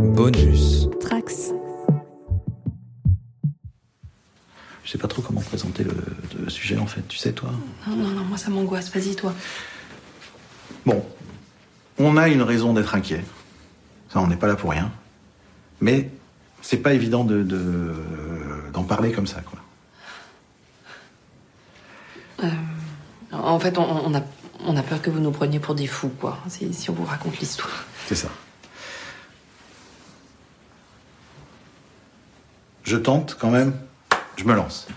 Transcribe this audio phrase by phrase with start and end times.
[0.00, 0.88] Bonus.
[1.00, 1.50] Trax.
[4.84, 5.94] Je sais pas trop comment présenter le,
[6.42, 7.50] le sujet en fait, tu sais toi.
[7.86, 8.90] Non, non, non, moi ça m'angoisse.
[8.92, 9.34] Vas-y, toi.
[10.86, 11.04] Bon,
[11.98, 13.22] on a une raison d'être inquiet.
[14.12, 14.90] Ça, on n'est pas là pour rien.
[15.80, 16.10] Mais
[16.62, 17.94] c'est pas évident de, de-
[18.72, 19.58] d'en parler comme ça, quoi.
[23.32, 24.22] En fait, on, on a,
[24.64, 27.04] on a peur que vous nous preniez pour des fous, quoi, si, si on vous
[27.04, 27.84] raconte l'histoire.
[28.08, 28.28] C'est ça.
[32.90, 33.72] Je tente quand même.
[34.34, 34.88] Je me lance.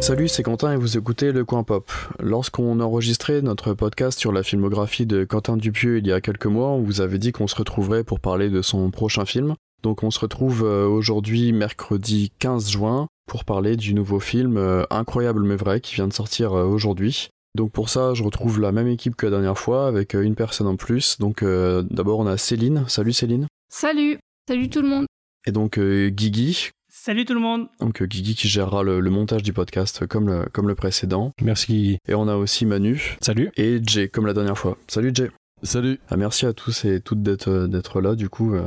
[0.00, 1.92] Salut, c'est Quentin et vous écoutez Le Coin Pop.
[2.18, 6.68] Lorsqu'on enregistrait notre podcast sur la filmographie de Quentin Dupieux il y a quelques mois,
[6.68, 9.54] on vous avait dit qu'on se retrouverait pour parler de son prochain film.
[9.82, 14.84] Donc on se retrouve euh, aujourd'hui mercredi 15 juin pour parler du nouveau film euh,
[14.88, 17.28] Incroyable mais vrai qui vient de sortir euh, aujourd'hui.
[17.54, 20.34] Donc pour ça, je retrouve la même équipe que la dernière fois avec euh, une
[20.34, 21.18] personne en plus.
[21.18, 22.84] Donc euh, d'abord on a Céline.
[22.88, 23.46] Salut Céline.
[23.68, 25.06] Salut Salut tout le monde
[25.46, 26.70] Et donc euh, Guigui.
[26.90, 27.68] Salut tout le monde.
[27.80, 31.32] Donc euh, Guigui qui gérera le, le montage du podcast comme le, comme le précédent.
[31.42, 31.98] Merci Guigui.
[32.08, 33.18] Et on a aussi Manu.
[33.20, 33.50] Salut.
[33.56, 34.78] Et Jay, comme la dernière fois.
[34.88, 35.30] Salut Jay.
[35.62, 36.00] Salut.
[36.08, 38.64] Ah, merci à tous et toutes d'être d'être là, du coup, euh,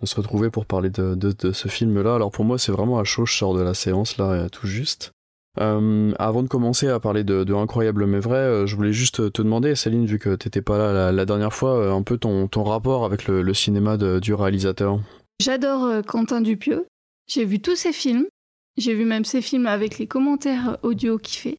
[0.00, 2.14] de se retrouver pour parler de, de, de ce film-là.
[2.14, 5.10] Alors pour moi, c'est vraiment à chaud, je sors de la séance là, tout juste.
[5.60, 9.42] Euh, avant de commencer à parler de, Incroyable mais vrai, euh, je voulais juste te
[9.42, 12.62] demander, Céline, vu que t'étais pas là la, dernière fois, euh, un peu ton, ton
[12.62, 15.00] rapport avec le, cinéma du réalisateur.
[15.40, 16.86] J'adore Quentin Dupieux.
[17.26, 18.26] J'ai vu tous ses films.
[18.76, 21.58] J'ai vu même ses films avec les commentaires audio qu'il fait.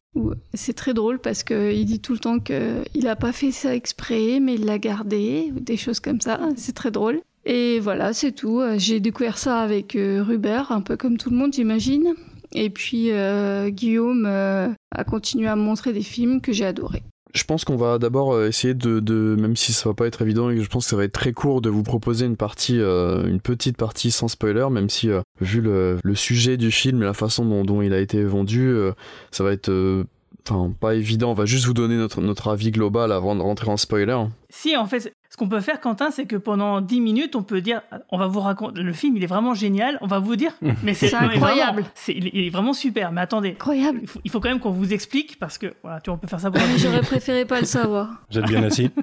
[0.54, 4.40] C'est très drôle parce qu'il dit tout le temps qu'il n'a pas fait ça exprès,
[4.40, 6.40] mais il l'a gardé, ou des choses comme ça.
[6.56, 7.20] C'est très drôle.
[7.44, 8.62] Et voilà, c'est tout.
[8.78, 12.14] J'ai découvert ça avec Ruber, un peu comme tout le monde, j'imagine.
[12.52, 17.02] Et puis euh, Guillaume euh, a continué à me montrer des films que j'ai adorés.
[17.32, 20.20] Je pense qu'on va d'abord euh, essayer de, de, même si ça va pas être
[20.20, 22.80] évident, et je pense que ça va être très court, de vous proposer une partie,
[22.80, 27.02] euh, une petite partie sans spoiler, même si euh, vu le, le sujet du film
[27.02, 28.90] et la façon dont, dont il a été vendu, euh,
[29.30, 30.02] ça va être, euh,
[30.44, 31.30] enfin, pas évident.
[31.30, 34.18] On va juste vous donner notre, notre avis global avant de rentrer en spoiler.
[34.48, 37.60] Si, en fait, ce qu'on peut faire, Quentin, c'est que pendant 10 minutes, on peut
[37.60, 40.50] dire, on va vous raconter, le film, il est vraiment génial, on va vous dire,
[40.82, 41.72] mais c'est incroyable.
[41.82, 44.00] vraiment, c'est- il, est- il est vraiment super, mais attendez, Incroyable.
[44.02, 46.18] il faut, il faut quand même qu'on vous explique, parce que, voilà, tu vois, on
[46.18, 48.22] peut faire ça 10 J'aurais préféré pas le savoir.
[48.30, 48.90] Vous êtes bien assis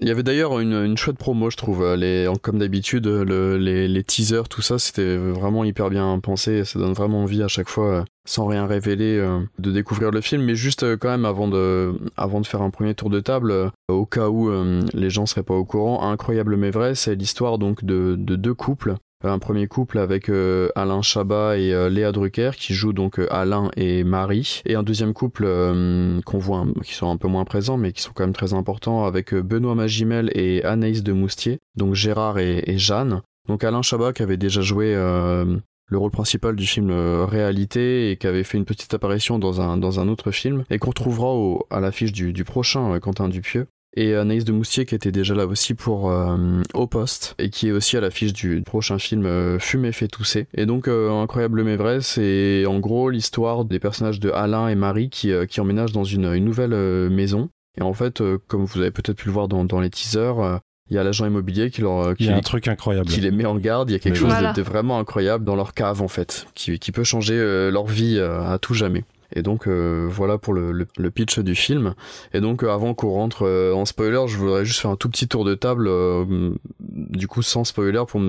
[0.00, 1.82] Il y avait d'ailleurs une, une chouette promo, je trouve.
[1.82, 6.64] euh, Les, comme d'habitude, le- les, les teasers, tout ça, c'était vraiment hyper bien pensé.
[6.64, 10.20] Ça donne vraiment envie à chaque fois, euh, sans rien révéler, euh, de découvrir le
[10.20, 10.42] film.
[10.44, 13.50] Mais juste euh, quand même, avant de, avant de faire un premier tour de table,
[13.50, 17.16] euh, au cas où euh, les gens seraient pas au courant, Incroyable mais vrai, c'est
[17.16, 18.94] l'histoire donc de, de deux couples.
[19.24, 23.26] Un premier couple avec euh, Alain Chabat et euh, Léa Drucker qui jouent donc euh,
[23.32, 24.62] Alain et Marie.
[24.64, 28.00] Et un deuxième couple euh, qu'on voit qui sont un peu moins présents mais qui
[28.00, 32.38] sont quand même très importants avec euh, Benoît Magimel et Anaïs de Moustier donc Gérard
[32.38, 33.22] et, Jeanne.
[33.48, 35.58] Donc Alain Chabat qui avait déjà joué euh,
[35.90, 39.60] le rôle principal du film euh, Réalité et qui avait fait une petite apparition dans
[39.60, 41.34] un, autre film et qu'on retrouvera
[41.70, 43.66] à l'affiche du, prochain euh, Quentin Dupieux
[43.96, 47.68] et Anaïs de Moustier qui était déjà là aussi pour euh, Au Poste et qui
[47.68, 50.46] est aussi à l'affiche du prochain film euh, Fumer fait tousser.
[50.54, 54.74] Et donc euh, Incroyable mais vrai, c'est en gros l'histoire des personnages de Alain et
[54.74, 56.74] Marie qui, euh, qui emménagent dans une, une nouvelle
[57.10, 57.48] maison.
[57.78, 60.60] Et en fait, comme vous avez peut-être pu le voir dans, dans les teasers,
[60.90, 63.08] il y a l'agent immobilier qui leur euh, Il qui, y a un truc incroyable.
[63.08, 63.88] qui les met en garde.
[63.90, 64.52] Il y a quelque Mais chose voilà.
[64.52, 67.36] de, de vraiment incroyable dans leur cave en fait, qui, qui peut changer
[67.70, 69.04] leur vie à tout jamais.
[69.32, 71.94] Et donc euh, voilà pour le, le- le pitch du film.
[72.32, 75.08] Et donc euh, avant qu'on rentre euh, en spoiler, je voudrais juste faire un tout
[75.10, 78.20] petit tour de table, euh, du coup sans spoiler, pour,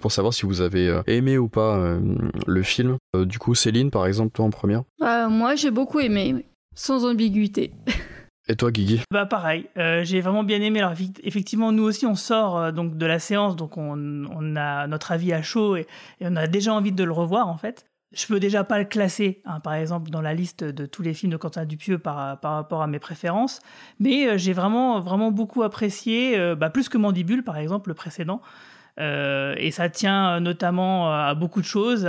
[0.00, 2.00] pour savoir si vous avez euh, aimé ou pas euh,
[2.46, 2.96] le film.
[3.16, 4.82] Euh, du coup Céline par exemple, toi en première.
[5.02, 6.44] Euh, moi, j'ai beaucoup aimé,
[6.74, 7.72] sans ambiguïté.
[8.50, 9.02] Et toi Guigui?
[9.12, 10.80] Bah pareil, euh, j'ai vraiment bien aimé.
[10.80, 14.86] Alors effectivement, nous aussi on sort euh, donc de la séance, donc on, on a
[14.86, 15.82] notre avis à chaud et,
[16.20, 17.84] et on a déjà envie de le revoir en fait.
[18.12, 21.12] Je peux déjà pas le classer, hein, par exemple dans la liste de tous les
[21.12, 23.60] films de Quentin Dupieux par, par rapport à mes préférences,
[24.00, 27.94] mais euh, j'ai vraiment vraiment beaucoup apprécié, euh, bah, plus que Mandibule par exemple le
[27.94, 28.40] précédent,
[29.00, 32.04] Euh, et ça tient notamment à beaucoup de choses,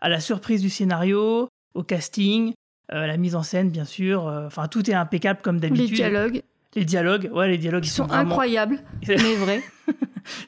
[0.00, 2.52] à la surprise du scénario, au casting,
[2.90, 4.26] à la mise en scène bien sûr.
[4.46, 5.96] Enfin tout est impeccable comme Les d'habitude.
[5.96, 6.42] dialogues,
[6.76, 8.78] Les dialogues, ouais, les dialogues ils ils sont vraiment- incroyables,
[9.08, 9.62] mais vrais.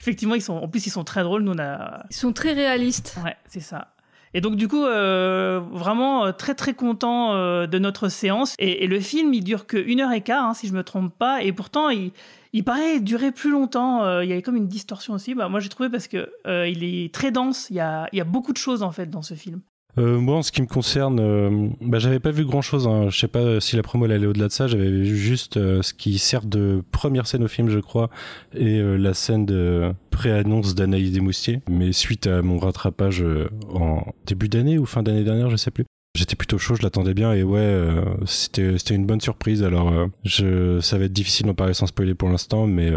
[0.00, 1.42] Effectivement, ils sont, en plus, ils sont très drôles.
[1.42, 3.18] Nous, on a, Ils sont très réalistes.
[3.24, 3.94] ouais, c'est ça.
[4.32, 8.54] Et donc, du coup, euh, vraiment euh, très très content euh, de notre séance.
[8.58, 11.12] Et, le film, il dure que une heure et quart, hein, si je me trompe
[11.16, 11.42] pas.
[11.42, 12.12] Et pourtant, il,
[12.52, 14.20] il paraît durer plus longtemps.
[14.20, 15.34] Il y avait comme une distorsion aussi.
[15.34, 17.68] Bah, moi, j'ai trouvé parce que il est très dense.
[17.70, 19.60] Il y a, il y a beaucoup de choses en fait dans ce film.
[19.98, 22.86] Euh, moi, en ce qui me concerne, euh, bah, j'avais pas vu grand chose.
[22.86, 23.08] Hein.
[23.10, 24.66] Je sais pas si la promo elle allait au-delà de ça.
[24.66, 28.10] J'avais vu juste euh, ce qui sert de première scène au film, je crois,
[28.54, 31.60] et la scène de pré-annonce d'Anaïs Desmoustiers.
[31.68, 33.24] Mais suite à mon rattrapage
[33.72, 35.84] en début d'année ou fin d'année dernière, je sais plus.
[36.16, 37.86] J'étais plutôt chaud, je l'attendais bien et ouais,
[38.26, 39.62] c'était c'était une bonne surprise.
[39.62, 42.90] Alors, je ça va être difficile d'en parler sans spoiler pour l'instant, mais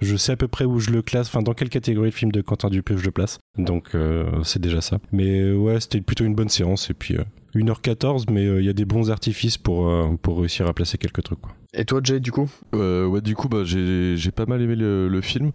[0.00, 2.32] je sais à peu près où je le classe, enfin dans quelle catégorie de film
[2.32, 3.38] de Quentin Dupieux je le place.
[3.56, 4.98] Donc euh, c'est déjà ça.
[5.12, 7.16] Mais euh, ouais, c'était plutôt une bonne séance et puis
[7.54, 9.90] 1h14 euh, mais il y a des bons artifices pour
[10.22, 11.52] pour réussir à placer quelques trucs quoi.
[11.74, 12.50] Et toi Jay du coup?
[12.72, 15.52] Ouais, du coup bah j'ai pas mal aimé le, film.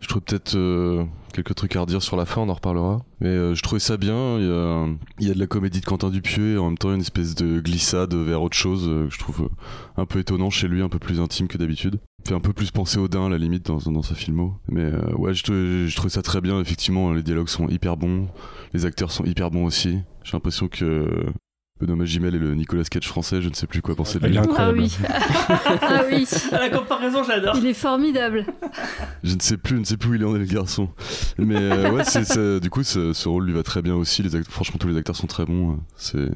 [0.00, 0.56] Je trouve peut-être
[1.32, 3.02] quelques trucs à redire sur la fin, on en reparlera.
[3.20, 4.38] Mais je trouvais ça bien.
[4.38, 7.34] Il y, a, de la comédie de Quentin Dupieux et en même temps une espèce
[7.34, 9.48] de glissade vers autre chose que je trouve
[9.96, 12.70] un peu étonnant chez lui, un peu plus intime que d'habitude fait un peu plus
[12.70, 14.54] penser au Dain à la limite dans, dans sa filmo.
[14.68, 16.60] Mais euh, ouais, je, je, trouvais ça très bien.
[16.60, 18.28] Effectivement, les dialogues sont hyper bons,
[18.74, 20.00] les acteurs sont hyper bons aussi.
[20.24, 21.26] J'ai l'impression que
[21.80, 24.34] Benoît Magimel et le Nicolas Cage français, je ne sais plus quoi penser de lui.
[24.34, 24.78] Il est incroyable.
[24.78, 24.96] Ah oui.
[25.82, 26.26] ah oui.
[26.52, 27.54] la comparaison, j'adore.
[27.56, 28.46] Il est formidable.
[29.22, 30.88] Je ne sais plus, je ne sais plus où il est en est le garçon.
[31.38, 34.22] Mais euh, ouais, c'est, du coup, ce, rôle lui va très bien aussi.
[34.22, 35.78] Les franchement, tous les acteurs sont très bons.
[35.96, 36.30] C'est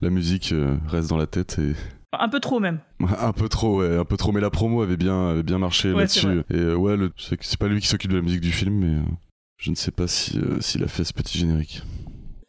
[0.00, 1.74] la musique euh, reste dans la tête et
[2.20, 2.80] un peu trop même.
[3.18, 4.32] Un peu trop, ouais, un peu trop.
[4.32, 6.42] Mais la promo avait bien, bien marché là-dessus.
[6.50, 9.12] Et euh, ouais, c'est pas lui qui s'occupe de la musique du film, mais euh,
[9.58, 11.82] je ne sais pas si euh, s'il a fait ce petit générique.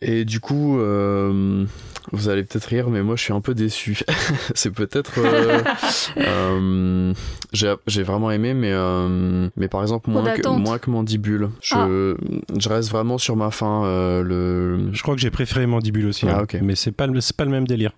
[0.02, 1.66] Et du coup, euh,
[2.12, 4.00] vous allez peut-être rire, mais moi je suis un peu déçu.
[4.56, 5.14] c'est peut-être.
[5.20, 5.62] Euh,
[6.18, 7.14] euh,
[7.88, 8.74] j'ai vraiment aimé, mais,
[9.56, 11.50] mais par exemple, moins que, moins que Mandibule.
[11.62, 11.88] Je, ah.
[12.58, 13.84] je reste vraiment sur ma fin.
[14.22, 14.90] le...
[14.92, 16.26] Je crois que j'ai préféré Mandibule aussi.
[16.28, 16.60] Ah, hein.
[16.62, 17.92] Mais c'est pas, pas le même délire.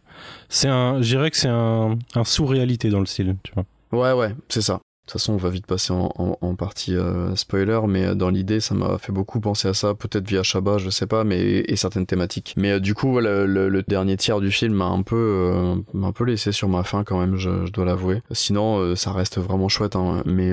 [0.50, 3.66] C'est un, je dirais que c'est un, un sous-réalité dans le style, tu vois.
[3.92, 4.82] Ouais, ouais, c'est ça.
[5.08, 8.60] De toute façon, on va vite passer en, partie euh, spoiler, mais euh, dans l'idée,
[8.60, 11.78] ça m'a fait beaucoup penser à ça, peut-être via Shabba, je sais pas, mais et
[11.78, 12.56] certaines thématiques.
[12.58, 16.52] Mais euh, du coup, le, dernier tiers du film m'a un peu, un peu laissé
[16.52, 18.22] sur ma faim quand même, je, dois l'avouer.
[18.32, 20.52] Sinon, ça reste vraiment chouette, hein, mais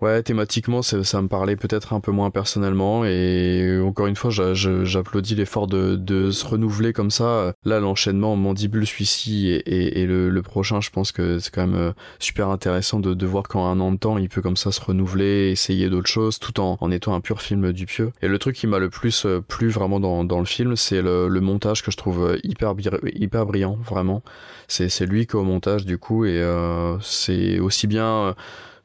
[0.00, 3.04] ouais, thématiquement, ça, me parlait peut-être un peu moins personnellement.
[3.04, 7.52] Et encore une fois, j'applaudis l'effort de, de, se renouveler comme ça.
[7.64, 11.92] Là, l'enchaînement mandibule celui-ci et, et, le, prochain, je pense que c'est quand même euh,
[12.18, 14.80] super intéressant de, de voir qu'en un an de temps, il peut comme ça se
[14.80, 18.12] renouveler, essayer d'autres choses, tout en, en étant un pur film du pieux.
[18.22, 21.02] Et le truc qui m'a le plus euh, plu vraiment dans, dans le film, c'est
[21.02, 22.74] le, le, montage que je trouve euh, hyper,
[23.14, 24.22] hyper brillant, vraiment.
[24.68, 28.34] C'est lui qui au montage du coup, et euh, c'est aussi bien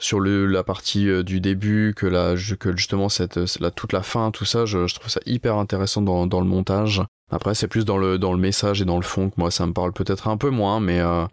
[0.02, 4.02] sur le, la partie euh, du début que, la, que justement cette, la, toute la
[4.04, 7.02] fin, tout ça, je, je trouve ça hyper intéressant dans, dans le montage.
[7.30, 9.66] Après, c'est plus dans le, dans le message et dans le fond que moi ça
[9.66, 11.26] me parle peut-être un peu moins, mais, euh,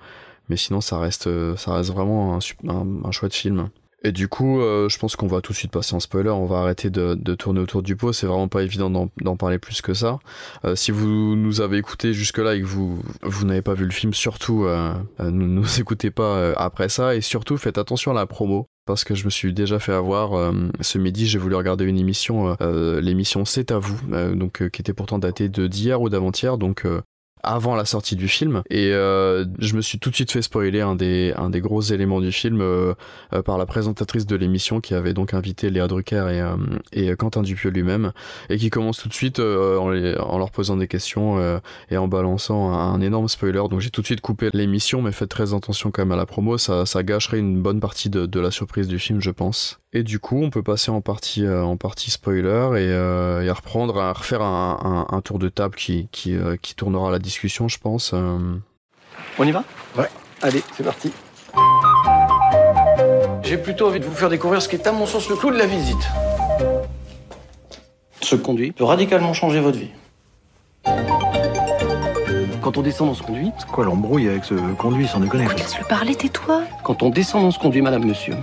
[0.48, 2.38] mais sinon ça reste, ça reste vraiment un,
[2.68, 3.70] un, un chouette film.
[4.04, 6.30] Et du coup, euh, je pense qu'on va tout de suite passer en spoiler.
[6.30, 8.12] On va arrêter de, de tourner autour du pot.
[8.12, 10.20] C'est vraiment pas évident d'en parler plus que ça.
[10.64, 13.90] Euh, si vous nous avez écouté jusque-là et que vous vous n'avez pas vu le
[13.90, 17.16] film, surtout euh, ne nous écoutez pas après ça.
[17.16, 20.50] Et surtout, faites attention à la promo parce que je me suis déjà fait avoir
[20.80, 22.56] ce midi j'ai voulu regarder une émission
[23.02, 23.98] l'émission c'est à vous
[24.34, 26.86] donc qui était pourtant datée d'hier ou d'avant-hier donc
[27.42, 28.62] avant la sortie du film.
[28.70, 31.80] Et euh, je me suis tout de suite fait spoiler un des un des gros
[31.80, 32.94] éléments du film euh,
[33.32, 36.26] euh, par la présentatrice de l'émission qui avait donc invité Léa Drucker
[36.92, 38.12] et et Quentin Dupieux lui-même
[38.48, 42.72] et qui commence tout de suite en, en, leur posant des questions et en balançant
[42.72, 43.62] un, énorme spoiler.
[43.70, 46.26] Donc j'ai tout de suite coupé l'émission mais faites très attention quand même à la
[46.26, 49.80] promo ça ça gâcherait une bonne partie de, de la surprise du film je pense
[49.92, 53.54] et du coup, on peut passer en partie, en partie spoiler et, euh, et, à
[53.54, 57.68] reprendre, à refaire un, un, un tour de table qui, qui, qui tournera la discussion,
[57.68, 58.12] je pense.
[58.14, 58.38] Euh.
[59.38, 59.64] On y va?
[59.96, 60.08] Ouais.
[60.42, 61.12] Allez, c'est parti.
[63.42, 65.50] J'ai plutôt envie de vous faire découvrir ce qui est à mon sens le clou
[65.50, 66.06] de la visite.
[68.20, 69.90] Ce conduit peut radicalement changer votre vie.
[72.60, 73.50] Quand on descend dans ce conduit...
[73.58, 75.46] C'est quoi l'embrouille avec ce conduit, sans déconner?
[75.56, 76.64] Laisse-le parler, tais-toi.
[76.84, 78.34] Quand on descend dans ce conduit, madame, monsieur,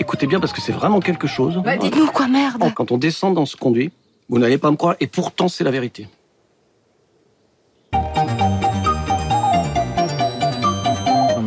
[0.00, 1.60] écoutez bien parce que c'est vraiment quelque chose.
[1.64, 3.92] Bah, dites-nous quoi, merde Quand on descend dans ce conduit,
[4.28, 6.08] vous n'allez pas me croire, et pourtant c'est la vérité.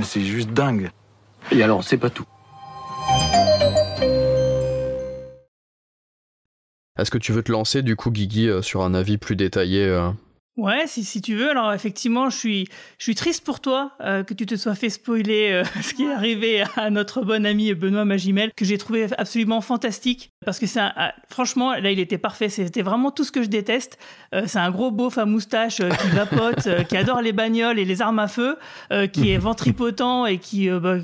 [0.03, 0.91] c'est juste dingue.
[1.51, 2.25] Et alors, c'est pas tout.
[6.99, 9.85] Est-ce que tu veux te lancer du coup, Guigui, euh, sur un avis plus détaillé
[9.85, 10.11] euh
[10.55, 11.49] Ouais, si, si tu veux.
[11.49, 12.67] Alors effectivement, je suis,
[12.99, 16.03] je suis triste pour toi euh, que tu te sois fait spoiler euh, ce qui
[16.03, 20.31] est arrivé à notre bon ami Benoît Magimel, que j'ai trouvé absolument fantastique.
[20.45, 20.81] Parce que c'est
[21.27, 22.49] franchement, là, il était parfait.
[22.49, 23.97] C'était vraiment tout ce que je déteste.
[24.35, 28.01] Euh, c'est un gros beauf à moustache qui vapote, qui adore les bagnoles et les
[28.03, 28.57] armes à feu,
[29.11, 30.97] qui est ventripotent et qui, bah,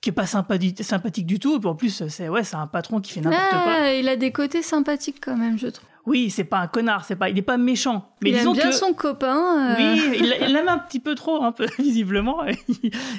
[0.00, 1.56] qui est pas sympathique, sympathique du tout.
[1.56, 3.90] Et puis en plus, c'est ouais, c'est un patron qui fait n'importe ah, quoi.
[3.90, 5.88] Il a des côtés sympathiques quand même, je trouve.
[6.06, 8.10] Oui, c'est pas un connard, c'est pas, il est pas méchant.
[8.22, 9.72] Mais il disons aime bien que, son copain.
[9.72, 12.42] euh, oui, il l'aime un petit peu trop, un peu visiblement.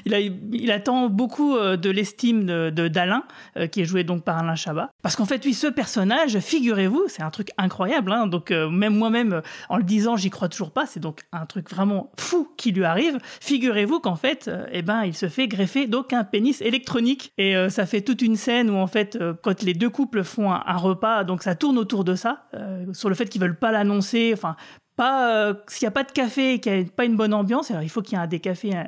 [0.05, 3.23] Il, a, il attend beaucoup euh, de l'estime de d'Alain,
[3.57, 4.91] euh, qui est joué donc par Alain Chabat.
[5.01, 8.11] Parce qu'en fait, oui, ce personnage, figurez-vous, c'est un truc incroyable.
[8.11, 8.27] hein.
[8.27, 10.85] donc euh, même moi-même, en le disant, j'y crois toujours pas.
[10.85, 13.17] C'est donc un truc vraiment fou qui lui arrive.
[13.41, 17.31] Figurez-vous qu'en fait, euh, eh ben, il se fait greffer donc un pénis électronique.
[17.37, 20.63] Et ça fait toute une scène où en fait, quand les deux couples font un,
[20.65, 22.43] un repas, donc ça tourne autour de ça,
[22.75, 24.31] euh, sur le fait qu'ils veulent pas l'annoncer.
[24.33, 24.55] Enfin,
[24.95, 27.71] pas euh, s'il n'y a pas de café qu'il n'y a pas une bonne ambiance,
[27.71, 28.83] alors il faut qu'il y ait un des cafés, euh,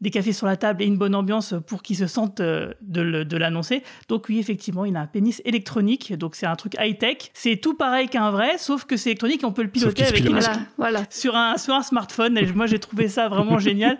[0.00, 3.36] des cafés sur la table et une bonne ambiance pour qu'ils se sentent euh, de,
[3.36, 3.82] l'annoncer.
[4.08, 7.30] Donc oui, effectivement, il a un pénis électronique, donc c'est un truc high tech.
[7.34, 10.24] C'est tout pareil qu'un vrai, sauf que c'est électronique et on peut le piloter avec
[10.24, 10.30] une.
[10.32, 11.00] Voilà, voilà.
[11.10, 12.38] sur un sur un smartphone.
[12.38, 13.98] Et moi, j'ai trouvé ça vraiment génial.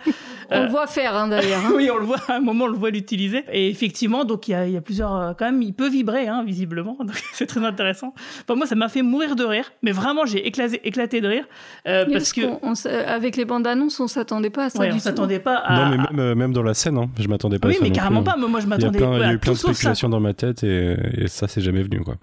[0.51, 1.61] On Euh, le voit faire hein, d'ailleurs.
[1.67, 1.73] hein.
[1.77, 3.45] oui, on le voit à un moment, on le voit l'utiliser.
[3.53, 5.15] Et effectivement, donc il y a, il y a plusieurs.
[5.15, 6.97] euh, quand même, il peut vibrer, hein, visiblement.
[7.01, 8.15] Donc c'est très intéressant.
[8.43, 9.71] Enfin, moi, ça m'a fait mourir de rire.
[9.83, 11.45] Mais vraiment, j'ai éclaté, éclaté de rire.
[11.87, 12.41] euh, Oui, parce que.
[12.63, 12.73] on
[13.07, 14.79] avec les bandes annonces, on s'attendait pas à ça.
[14.79, 15.85] Ouais, du on s'attendait pas à.
[15.85, 17.83] Non, mais même, euh, même dans la scène, hein, je m'attendais pas oui, à ça.
[17.83, 18.31] mais non carrément plus.
[18.33, 18.37] pas.
[18.39, 20.09] Mais moi, je Il y a, m'attendais plein, il y a eu plein de spéculations
[20.09, 22.01] dans ma tête et, et ça, c'est jamais venu.
[22.01, 22.17] quoi.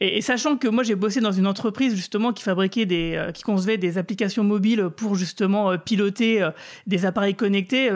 [0.00, 3.32] Et, et sachant que moi j'ai bossé dans une entreprise justement qui fabriquait des, euh,
[3.32, 6.50] qui concevait des applications mobiles pour justement euh, piloter euh,
[6.86, 7.90] des appareils connectés,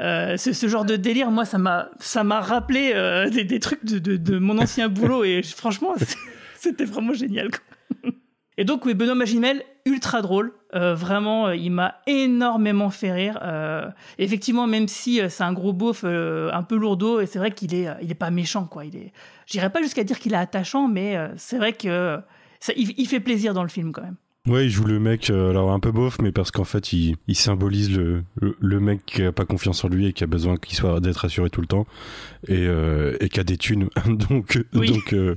[0.00, 2.92] ce, ce genre de délire, moi ça m'a, ça m'a rappelé
[3.32, 5.94] des, des trucs de, de, de mon ancien boulot et franchement
[6.58, 7.50] c'était vraiment génial.
[7.50, 8.10] quoi.
[8.60, 13.38] Et donc oui, Benoît Magimel, ultra drôle, Euh, vraiment, euh, il m'a énormément fait rire.
[13.42, 17.74] Euh, effectivement, même si c'est un gros beauf un peu lourdeau, et c'est vrai qu'il
[17.74, 18.84] est, il est pas méchant, quoi.
[18.84, 19.12] Il est,
[19.46, 22.20] j'irais pas jusqu'à dire qu'il est attachant, mais c'est vrai que
[22.60, 24.16] ça, il fait plaisir dans le film quand même.
[24.48, 27.16] Ouais, il joue le mec, euh, alors un peu beauf, mais parce qu'en fait, il,
[27.28, 30.26] il symbolise le, le, le mec qui a pas confiance en lui et qui a
[30.26, 31.86] besoin qu'il soit d'être rassuré tout le temps
[32.48, 33.90] et, euh, et qui a des thunes.
[34.06, 34.88] donc, Oui.
[34.92, 35.36] donc euh,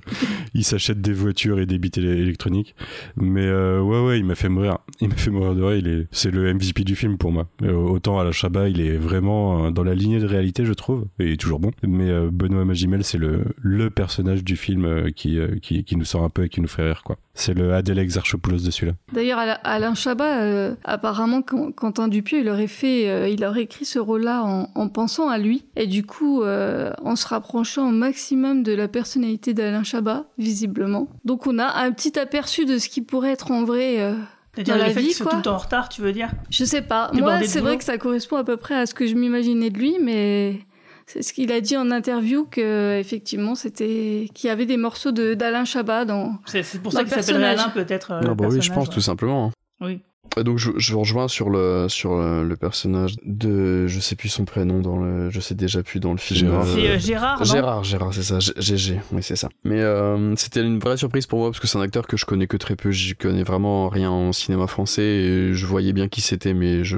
[0.53, 2.75] il s'achète des voitures et des bits éle- électroniques.
[3.17, 4.77] Mais euh, ouais, ouais, il m'a fait mourir.
[5.01, 5.77] Il m'a fait mourir de rire.
[5.79, 7.49] Il est, c'est le MVP du film pour moi.
[7.61, 11.07] Euh, autant à la Chabat, il est vraiment dans la lignée de réalité, je trouve,
[11.19, 11.71] et il est toujours bon.
[11.85, 16.23] Mais euh, Benoît Magimel, c'est le, le personnage du film qui, qui, qui nous sort
[16.23, 17.17] un peu et qui nous fait rire, quoi.
[17.35, 18.93] C'est le Adèle Archopoulos de celui-là.
[19.11, 23.85] D'ailleurs, Ala- Alain Chabat, euh, apparemment, Quentin Dupieux, il aurait fait, euh, il aurait écrit
[23.85, 27.91] ce rôle-là en, en pensant à lui, et du coup, euh, en se rapprochant au
[27.91, 31.07] maximum de la personnalité d'Alain Chabat, visiblement.
[31.25, 33.99] Donc, on a un petit aperçu de ce qui pourrait être en vrai.
[33.99, 34.13] euh,
[34.53, 36.29] C'est-à-dire Dans le la fait qu'il soit tout le temps en retard, tu veux dire?
[36.51, 37.09] Je sais pas.
[37.13, 39.71] Débordé Moi, c'est vrai que ça correspond à peu près à ce que je m'imaginais
[39.71, 40.59] de lui, mais
[41.05, 45.11] c'est ce qu'il a dit en interview que effectivement, c'était qu'il y avait des morceaux
[45.11, 46.35] de d'Alain Chabat dans.
[46.45, 47.59] C'est pour Dans ça qu'il s'appellerait personnage.
[47.59, 48.11] Alain peut-être.
[48.11, 48.93] euh, Ah bah oui, je pense ouais.
[48.93, 49.51] tout simplement.
[49.83, 50.01] Oui.
[50.37, 54.15] Et donc je, je vous rejoins sur le sur le, le personnage de je sais
[54.15, 56.39] plus son prénom dans le je sais déjà plus dans le film.
[56.39, 56.65] Gérard.
[56.65, 57.39] C'est euh, Gérard.
[57.39, 59.49] non Gérard, Gérard, c'est ça, GG, oui c'est ça.
[59.63, 62.25] Mais euh, c'était une vraie surprise pour moi parce que c'est un acteur que je
[62.25, 66.07] connais que très peu, j'y connais vraiment rien en cinéma français et je voyais bien
[66.07, 66.97] qui c'était mais je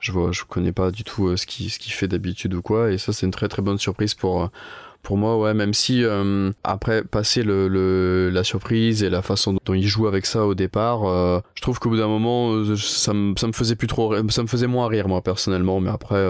[0.00, 2.62] je vois je connais pas du tout euh, ce qu'il ce qu'il fait d'habitude ou
[2.62, 4.46] quoi et ça c'est une très très bonne surprise pour euh,
[5.02, 9.74] pour moi ouais même si euh, après passer le, la surprise et la façon dont
[9.74, 13.14] il joue avec ça au départ euh, je trouve qu'au bout d'un moment euh, ça
[13.14, 15.80] me ça me faisait plus trop ça me faisait moins rire moi personnellement.
[15.80, 16.26] Mais après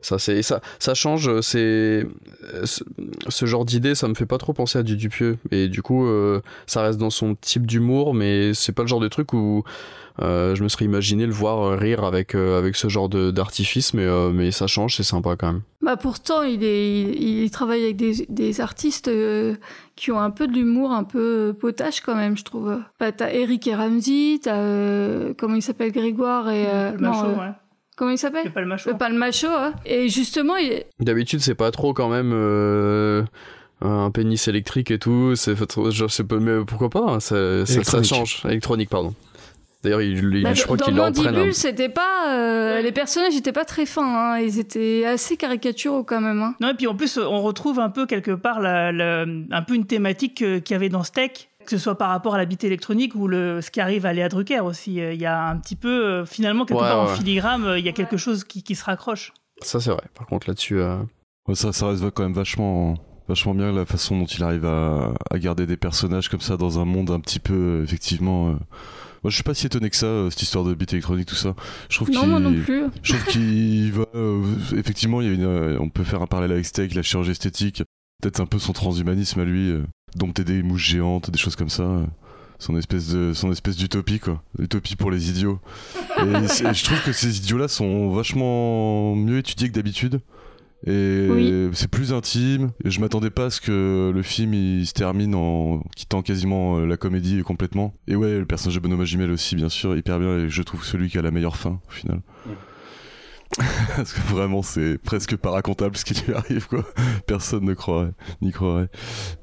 [0.00, 2.06] ça c'est ça ça change c'est
[2.64, 5.38] ce, genre d'idée ça me fait pas trop penser à du Dupieux.
[5.50, 6.08] Et du coup
[6.66, 9.64] ça reste dans son type d'humour mais c'est pas le genre de truc où
[10.20, 14.04] je me serais imaginé le voir rire avec euh, avec ce genre de d'artifice mais
[14.04, 17.82] euh, mais ça change c'est sympa quand même Bah pourtant, il est, il, il travaille
[17.84, 19.54] avec des, des artistes euh,
[19.94, 22.78] qui ont un peu de l'humour, un peu potage quand même, je trouve.
[22.98, 27.10] Bah t'as Eric et Ramsey, t'as euh, comment il s'appelle Grégoire et euh, Le non,
[27.10, 27.52] macho, euh, ouais.
[27.96, 28.90] comment il s'appelle le macho.
[28.90, 29.48] Le Palmacho.
[29.48, 29.74] Hein.
[29.84, 33.22] Et justement, il, d'habitude c'est pas trop quand même euh,
[33.82, 35.54] un pénis électrique et tout c'est
[35.90, 38.06] genre c'est pas mais pourquoi pas hein, ça, ça, ça Électronique.
[38.08, 39.14] change électronique pardon
[39.86, 42.34] d'ailleurs il, il- Bah, je crois dans qu'il l'entraîne Mandibule, un- c'était pas.
[42.36, 44.38] euh, Les personnages étaient pas très fins, hein.
[44.38, 46.42] ils étaient assez caricaturaux quand même.
[46.42, 46.54] Hein.
[46.60, 49.74] Non, et puis en plus, on retrouve un peu quelque part la- la- un peu
[49.74, 52.44] une thématique euh, qu'il y avait dans Steak, que ce soit par rapport à la
[52.44, 55.00] bite électronique ou le, ce qui arrive à Léa Drucker aussi.
[55.00, 57.14] Euh, Il y a un petit peu, finalement, quelque Ouais, part en ouais.
[57.16, 59.32] filigrane, euh, il y a quelque chose qui, qui se raccroche.
[59.62, 60.98] ça c'est vrai par contre là-dessus euh,
[61.54, 62.94] ça reste quand même vachement,
[63.28, 66.78] vachement bien la façon dont il arrive à, à garder des personnages comme ça dans
[66.78, 68.48] un monde un petit peu, euh, effectivement.
[68.50, 68.52] euh,
[69.22, 71.34] Moi, je suis pas si étonné que ça, euh, cette histoire de beat électronique, tout
[71.34, 71.54] ça.
[71.88, 72.84] Je trouve Non, qu'il, moi non plus.
[73.02, 74.04] je trouve qu'il va,
[74.76, 77.82] effectivement, il y a une, on peut faire un parallèle avec Steak, la chirurgie esthétique,
[78.22, 79.72] peut-être un peu son transhumanisme à lui,
[80.14, 82.02] dompter des mouches géantes, des choses comme ça.
[82.58, 85.58] son espèce de, son espèce d'utopie quoi, utopie pour les idiots.
[86.20, 90.20] Et c'est- je trouve que ces idiots-là sont vachement mieux étudiés que d'habitude.
[90.86, 91.70] Et Oui.
[91.72, 92.72] c'est plus intime.
[92.84, 96.78] Et je m'attendais pas à ce que le film il se termine en quittant quasiment
[96.78, 97.94] euh, la comédie complètement.
[98.08, 100.38] Et ouais, le personnage de Benoît Magimel aussi, bien sûr, hyper bien.
[100.38, 102.20] Et je trouve celui qui a la meilleure fin au final.
[103.96, 106.84] Parce que vraiment, c'est presque pas racontable ce qui lui arrive, quoi.
[107.26, 108.10] Personne ne croirait,
[108.42, 108.88] n'y croirait.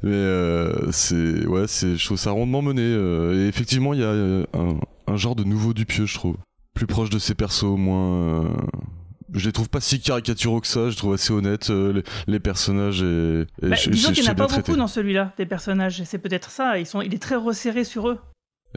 [0.04, 2.82] Mais euh, c'est, ouais, c'est, je trouve ça rondement mené.
[2.84, 6.36] euh, et effectivement, il y a un, un genre de nouveau Dupieux, je trouve.
[6.76, 8.44] Plus proche de ses persos, moins.
[8.44, 8.50] euh,
[9.34, 12.04] je les trouve pas si caricaturaux que ça, je les trouve assez honnêtes, euh, les,
[12.28, 13.42] les personnages et.
[13.62, 16.04] et Bah, je- disons qu'il n'y en a pas beaucoup dans celui-là, des personnages.
[16.06, 16.78] C'est peut-être ça.
[16.80, 18.20] Ils sont, il est très resserré sur eux.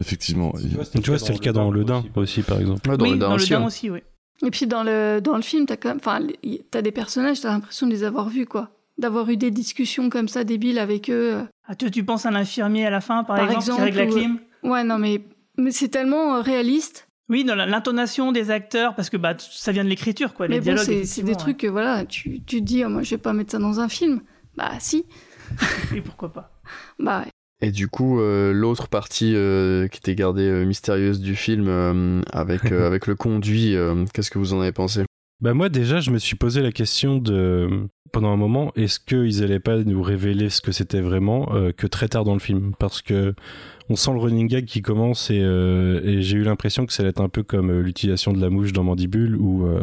[0.01, 0.53] Effectivement.
[0.53, 0.69] Tu
[1.11, 2.89] vois, c'était le cas dans Le Dain aussi, par exemple.
[2.91, 3.67] Ouais, dans oui, le dans Dain le aussi, Dain ouais.
[3.67, 4.01] aussi, oui.
[4.45, 6.21] Et puis dans le, dans le film, t'as quand même, enfin,
[6.71, 8.71] t'as des personnages, t'as l'impression de les avoir vus, quoi.
[8.99, 11.41] D'avoir eu des discussions comme ça débiles avec eux.
[11.67, 13.99] Ah, tu, tu penses à l'infirmier à la fin, par, Par exemple, exemple, qui règle
[13.99, 14.39] la ou- clim?
[14.63, 15.23] Ouais, non, mais,
[15.57, 17.06] mais c'est tellement euh, réaliste.
[17.29, 20.47] Oui, dans l'intonation des acteurs, parce que bah, ça vient de l'écriture, quoi.
[20.47, 23.03] mais les bon, dialogues, c'est des trucs que, voilà, tu, tu te dis, oh, moi,
[23.03, 24.21] je vais pas mettre ça dans un film.
[24.57, 25.05] Bah, si.
[25.93, 26.61] Oui, pourquoi pas.
[26.99, 27.31] Bah, ouais.
[27.63, 32.21] Et du coup, euh, l'autre partie euh, qui était gardée euh, mystérieuse du film, euh,
[32.33, 35.05] avec, euh, avec le conduit, euh, qu'est-ce que vous en avez pensé?
[35.41, 37.69] Bah moi déjà je me suis posé la question de
[38.11, 41.87] pendant un moment est-ce qu'ils allaient pas nous révéler ce que c'était vraiment euh, que
[41.87, 42.73] très tard dans le film?
[42.79, 43.35] Parce que
[43.89, 47.03] on sent le running gag qui commence et, euh, et j'ai eu l'impression que ça
[47.03, 49.83] allait être un peu comme euh, l'utilisation de la mouche dans Mandibule où euh,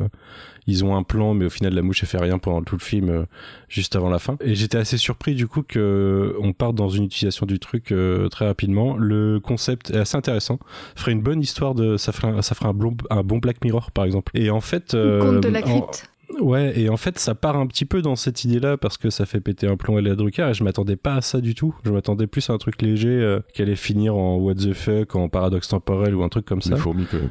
[0.67, 2.81] ils ont un plan mais au final la mouche elle fait rien pendant tout le
[2.83, 3.23] film euh,
[3.69, 4.37] juste avant la fin.
[4.41, 8.27] Et j'étais assez surpris du coup que on parte dans une utilisation du truc euh,
[8.29, 8.97] très rapidement.
[8.97, 10.59] Le concept est assez intéressant.
[10.95, 13.63] Ferait une bonne histoire de ça ferait un, ça ferait un bon un bon Black
[13.63, 14.31] Mirror par exemple.
[14.37, 16.09] Et en fait Le conte de la en- crypte.
[16.41, 19.25] Ouais, et en fait, ça part un petit peu dans cette idée-là parce que ça
[19.25, 21.75] fait péter un plomb à la Drucker et je m'attendais pas à ça du tout.
[21.85, 25.15] Je m'attendais plus à un truc léger euh, qui allait finir en what the fuck,
[25.15, 26.75] en paradoxe temporel ou un truc comme ça.
[26.75, 27.29] Les fourmis, quand même.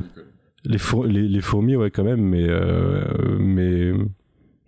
[0.65, 2.47] Les, four- les, les fourmis, ouais, quand même, mais.
[2.49, 3.05] euh,
[3.39, 3.93] mais.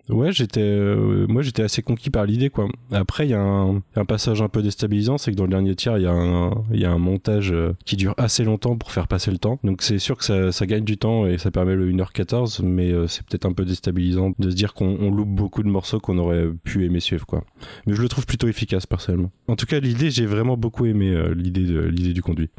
[0.09, 0.61] Ouais, j'étais.
[0.61, 2.67] euh, moi, j'étais assez conquis par l'idée, quoi.
[2.91, 5.97] Après, il y a un, passage un peu déstabilisant, c'est que dans le dernier tiers,
[5.97, 8.91] il y, a un- il y a un montage euh, qui dure assez longtemps pour
[8.91, 9.59] faire passer le temps.
[9.63, 12.91] Donc, c'est sûr que ça, ça gagne du temps et ça permet le 1h14, mais
[12.91, 15.99] euh, c'est peut-être un peu déstabilisant de se dire qu'on on loupe beaucoup de morceaux
[15.99, 17.43] qu'on aurait pu aimer suivre, quoi.
[17.87, 19.31] Mais je le trouve plutôt efficace, personnellement.
[19.47, 22.49] En tout cas, l'idée, j'ai vraiment beaucoup aimé euh, l'idée l'idée du conduit.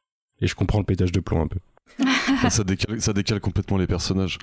[0.41, 1.59] Et je comprends le pétage de plomb un peu.
[2.51, 4.39] Ça, décale, ça décale complètement les personnages.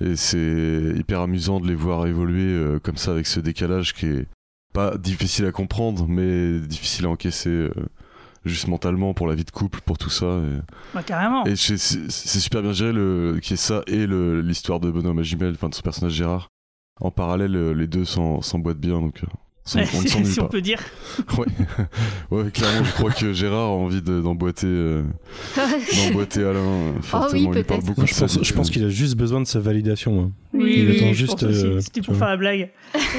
[0.00, 4.06] Et c'est hyper amusant de les voir évoluer euh, comme ça avec ce décalage qui
[4.06, 4.26] est
[4.74, 7.70] pas difficile à comprendre, mais difficile à encaisser euh,
[8.44, 10.26] juste mentalement pour la vie de couple, pour tout ça.
[10.26, 10.60] Et,
[10.94, 11.44] Bah, carrément.
[11.44, 15.54] et c'est super bien géré le, qu'il y ait ça et l'histoire de Benoît Magimel,
[15.54, 16.48] enfin de son personnage Gérard.
[17.00, 19.22] En parallèle, euh, les deux s'emboîtent bien, donc
[19.76, 20.80] euh, on, ne si on peut dire.
[21.38, 21.46] Ouais.
[22.30, 25.02] ouais, clairement, je crois que Gérard a envie de- d'emboîter euh,
[25.96, 26.58] d'emboîter Alain.
[26.58, 27.50] euh, fortement.
[27.50, 28.06] oui, Il parle beaucoup.
[28.06, 30.20] Je pense, je pense qu'il a juste besoin de sa validation.
[30.20, 30.30] hein.
[30.54, 31.66] Oui, Il oui, attend juste, aussi.
[31.66, 32.26] euh, C'était tu pour vois.
[32.26, 32.70] faire la blague.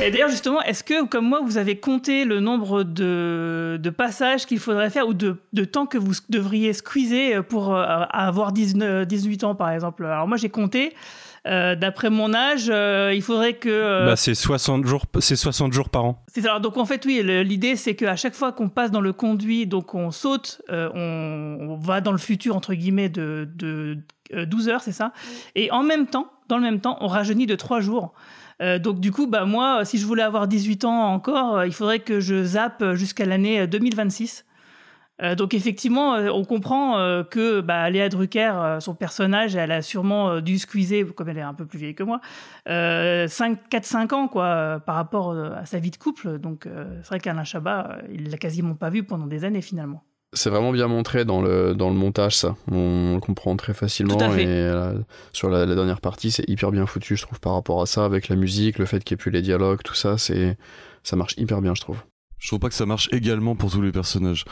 [0.03, 4.45] Et d'ailleurs, justement, est-ce que, comme moi, vous avez compté le nombre de, de passages
[4.45, 9.05] qu'il faudrait faire ou de, de temps que vous devriez squeezer pour euh, avoir 19
[9.07, 10.05] 18 ans, par exemple?
[10.05, 10.93] Alors, moi, j'ai compté.
[11.47, 13.69] Euh, D'après mon âge, euh, il faudrait que.
[13.69, 16.23] euh, Bah, c'est 60 jours, c'est 60 jours par an.
[16.27, 16.49] c'est ça.
[16.49, 19.67] Alors, donc en fait, oui, l'idée c'est qu'à chaque fois qu'on passe dans le conduit,
[19.67, 23.97] donc on saute, on, on va dans le futur, entre guillemets, de, de
[24.33, 25.11] euh, 12 heures, c'est ça
[25.55, 28.13] Et en même temps, dans le même temps, on rajeunit de 3 jours.
[28.61, 31.99] Euh, donc du coup, bah, moi, si je voulais avoir 18 ans encore, il faudrait
[31.99, 34.45] que je zappe jusqu'à l'année euh, 2026.
[35.21, 39.81] Euh, donc effectivement, euh, on comprend euh, que bah, Léa Drucker, son personnage, elle a
[39.81, 42.21] sûrement dû squeezer, comme elle est un peu plus vieille que moi,
[42.69, 46.39] euh, 4-5 ans quoi, par rapport à sa vie de couple.
[46.39, 46.67] Donc
[47.01, 50.03] c'est vrai qu'Alain Chabat, il l'a quasiment pas vu pendant des années finalement.
[50.33, 52.55] C'est vraiment bien montré dans le, dans le montage, ça.
[52.71, 54.15] On le comprend très facilement.
[54.15, 54.43] Tout à fait.
[54.43, 54.71] Et
[55.33, 58.05] sur la, la dernière partie, c'est hyper bien foutu, je trouve, par rapport à ça,
[58.05, 60.55] avec la musique, le fait qu'il n'y ait plus les dialogues, tout ça, c'est
[61.01, 61.97] ça marche hyper bien, je trouve.
[62.39, 64.45] Je trouve pas que ça marche également pour tous les personnages.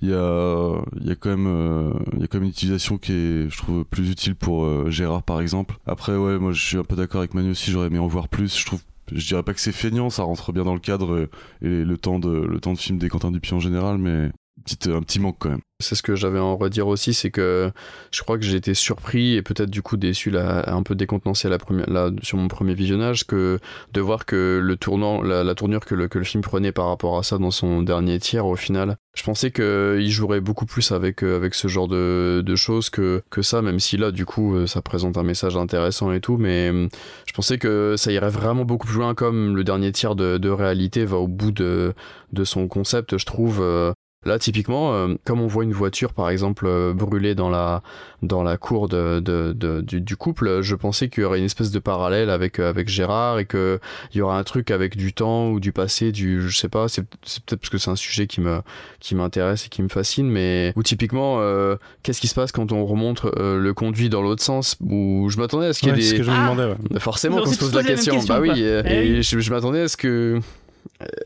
[0.00, 2.50] Il y a, il y a quand même, euh, il y a quand même une
[2.50, 5.76] utilisation qui est, je trouve, plus utile pour euh, Gérard par exemple.
[5.86, 7.70] Après, ouais, moi je suis un peu d'accord avec Manu aussi.
[7.70, 8.58] J'aurais aimé en voir plus.
[8.58, 8.80] Je trouve,
[9.12, 11.28] je dirais pas que c'est feignant, ça rentre bien dans le cadre
[11.60, 14.30] et le temps de, le temps de film des Quentin Dupieux en général, mais
[14.62, 15.60] petite, un petit manque quand même.
[15.80, 17.70] C'est ce que j'avais à en redire aussi, c'est que
[18.12, 21.48] je crois que j'ai été surpris et peut-être du coup déçu, là, un peu décontenancé
[21.48, 23.58] la première, là, sur mon premier visionnage, que
[23.92, 27.18] de voir que le tournant, la, tournure que le, que le film prenait par rapport
[27.18, 31.22] à ça dans son dernier tiers, au final, je pensais qu'il jouerait beaucoup plus avec,
[31.24, 34.54] euh, avec ce genre de, de choses que, que ça, même si là, du coup,
[34.54, 36.88] euh, ça présente un message intéressant et tout, mais euh,
[37.26, 40.48] je pensais que ça irait vraiment beaucoup plus loin, comme le dernier tiers de, de
[40.48, 41.94] réalité va au bout de,
[42.32, 43.60] de son concept, je trouve.
[43.60, 43.92] euh,
[44.24, 47.82] Là, typiquement, euh, comme on voit une voiture, par exemple, euh, brûler dans la,
[48.22, 51.44] dans la cour de, de, de du, du, couple, je pensais qu'il y aurait une
[51.44, 53.78] espèce de parallèle avec, euh, avec Gérard et qu'il
[54.14, 57.02] y aura un truc avec du temps ou du passé, du, je sais pas, c'est
[57.02, 58.60] peut-être parce que c'est un sujet qui me
[59.00, 62.72] qui m'intéresse et qui me fascine, mais ou typiquement, euh, qu'est-ce qui se passe quand
[62.72, 65.90] on remonte euh, le conduit dans l'autre sens Ou je m'attendais à ce qu'il y
[65.90, 66.04] ait Ouais, des...
[66.04, 66.64] c'est ce que je me demandais.
[66.64, 66.76] ouais.
[66.90, 68.14] Bah, Forcément, qu'on se pose la question.
[68.14, 68.56] question, Bah oui, quoi.
[68.58, 69.22] et, et oui.
[69.22, 70.40] je, je m'attendais à ce que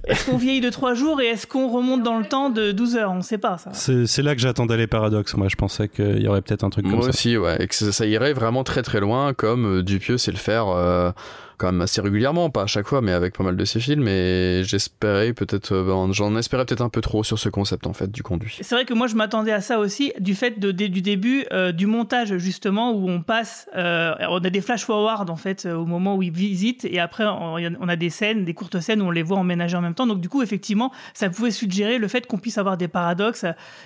[0.06, 2.96] Est-ce qu'on vieillit de 3 jours et est-ce qu'on remonte dans le temps de 12
[2.96, 3.10] heures?
[3.12, 3.70] On ne sait pas ça.
[3.72, 5.36] C'est là que j'attendais les paradoxes.
[5.36, 7.08] Moi, je pensais qu'il y aurait peut-être un truc comme Moi ça.
[7.10, 10.30] aussi, ouais, et que ça, ça irait vraiment très très loin, comme euh, Dupieux sait
[10.32, 11.10] le faire euh,
[11.58, 14.06] quand même assez régulièrement, pas à chaque fois, mais avec pas mal de ses films.
[14.08, 17.92] Et j'espérais peut-être, euh, ben, j'en espérais peut-être un peu trop sur ce concept en
[17.92, 18.56] fait du conduit.
[18.62, 21.86] C'est vrai que moi je m'attendais à ça aussi du fait du début euh, du
[21.86, 26.16] montage justement où on passe, euh, on a des flash forward en fait au moment
[26.16, 29.22] où ils visitent et après on, a des scènes, des courtes scènes où on les
[29.22, 30.06] voit emménager en même temps.
[30.06, 33.44] Donc du coup effectivement ça pouvait suggérer le fait qu'on puisse avoir des paradoxes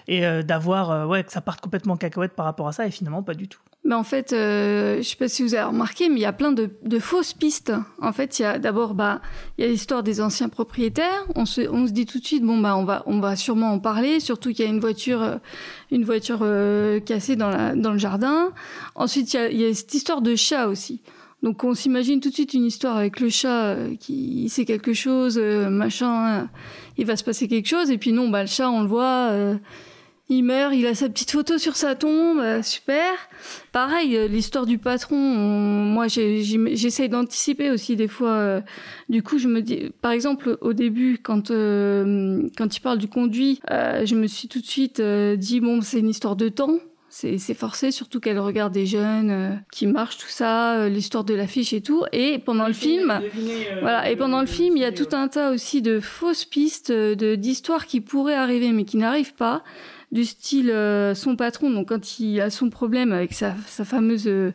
[0.08, 3.22] et d'avoir ouais que ça parte complètement en cacahuète par rapport à ça et finalement
[3.22, 3.60] pas du tout.
[3.84, 6.32] Mais en fait, euh, je sais pas si vous avez remarqué, mais il y a
[6.32, 7.72] plein de, de fausses pistes.
[8.00, 9.20] En fait, il y a d'abord, bah,
[9.58, 11.26] il y a l'histoire des anciens propriétaires.
[11.34, 13.72] On se, on se dit tout de suite, bon bah, on va, on va sûrement
[13.72, 14.20] en parler.
[14.20, 15.36] Surtout qu'il y a une voiture, euh,
[15.90, 18.52] une voiture euh, cassée dans la, dans le jardin.
[18.94, 21.00] Ensuite, il y a, cette histoire de chat aussi.
[21.42, 25.38] Donc, on s'imagine tout de suite une histoire avec le chat qui sait quelque chose,
[25.38, 26.48] machin.
[26.98, 27.90] il va se passer quelque chose.
[27.90, 29.32] Et puis non, bah, le chat, on le voit.
[30.36, 33.12] Il meurt, il a sa petite photo sur sa tombe, euh, super.
[33.72, 38.30] Pareil, euh, l'histoire du patron, on- moi j'essaye d'anticiper aussi des fois.
[38.32, 38.60] euh,
[39.08, 43.08] du coup, je me dis, par exemple, au début, quand, euh, quand il parle du
[43.08, 46.48] conduit, euh, je me suis tout de suite euh, dit, bon, c'est une histoire de
[46.48, 46.78] temps.
[47.14, 51.34] C'est forcé, surtout qu'elle regarde des jeunes euh, qui marchent, tout ça, euh, l'histoire de
[51.34, 52.04] l'affiche et tout.
[52.10, 53.20] Et pendant le film,
[53.82, 56.90] voilà, et pendant le film, il y a tout un tas aussi de fausses pistes,
[56.90, 59.62] de d'histoires qui pourraient arriver mais qui n'arrivent pas,
[60.12, 64.28] du style euh, son patron, donc quand il a son problème avec sa, sa fameuse
[64.28, 64.52] euh,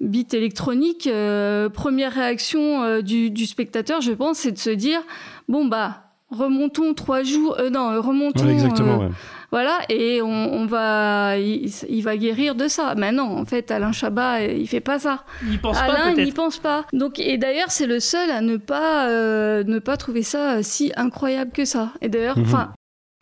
[0.00, 5.00] bite électronique, euh, première réaction euh, du, du spectateur, je pense, c'est de se dire
[5.48, 9.00] bon bah remontons trois jours, euh, non, remontons, Ouais, exactement.
[9.02, 9.12] euh, ouais.
[9.50, 12.94] voilà, et on, on va, il, il va guérir de ça.
[12.96, 15.24] Mais non, en fait, Alain Chabat, il fait pas ça.
[15.50, 16.84] Il pense pas Alain, il n'y pense pas.
[16.92, 20.92] Donc, et d'ailleurs, c'est le seul à ne pas, euh, ne pas trouver ça si
[20.96, 21.90] incroyable que ça.
[22.00, 22.44] Et d'ailleurs, Mhm.
[22.46, 22.72] enfin.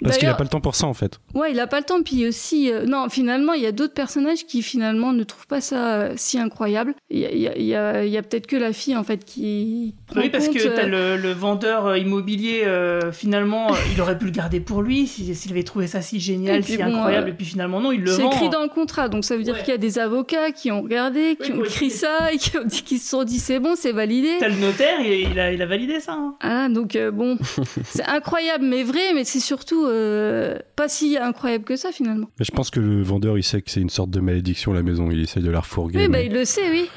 [0.03, 1.19] Parce qu'il a d'ailleurs- pas le temps pour ça en fait.
[1.35, 2.03] Ouais, il a pas le temps.
[2.03, 5.61] Puis aussi, euh, non, finalement, il y a d'autres personnages qui finalement ne trouvent pas
[5.61, 6.95] ça euh, si incroyable.
[7.11, 9.03] Il y a, y a- y a- il y a peut-être que la fille en
[9.05, 9.95] fait qui.
[10.07, 14.17] prend Oui, parce compte, que euh, t'as le, le vendeur immobilier, euh, finalement, il aurait
[14.17, 17.29] pu le garder pour lui si- s'il avait trouvé ça si génial, si bon, incroyable,
[17.29, 18.31] euh, et puis finalement, non, il le C'est vend.
[18.31, 19.61] écrit dans le contrat, donc ça veut dire Ouais.
[19.61, 22.57] qu'il y a des avocats qui ont regardé, qui Oui, ont écrit ça, et qui
[22.57, 24.37] ont dit qu'ils se sont dit c'est bon, c'est validé.
[24.39, 26.13] T'as le notaire, et il a, il a validé ça.
[26.13, 26.35] hein.
[26.41, 27.37] Ah, donc euh, bon,
[27.85, 32.29] c'est incroyable, mais vrai, mais c'est surtout euh, pas si incroyable que ça finalement.
[32.39, 34.83] Mais je pense que le vendeur il sait que c'est une sorte de malédiction la
[34.83, 35.11] maison.
[35.11, 35.99] Il essaye de la refourguer.
[35.99, 36.89] Oui, bah mais- il le sait, oui.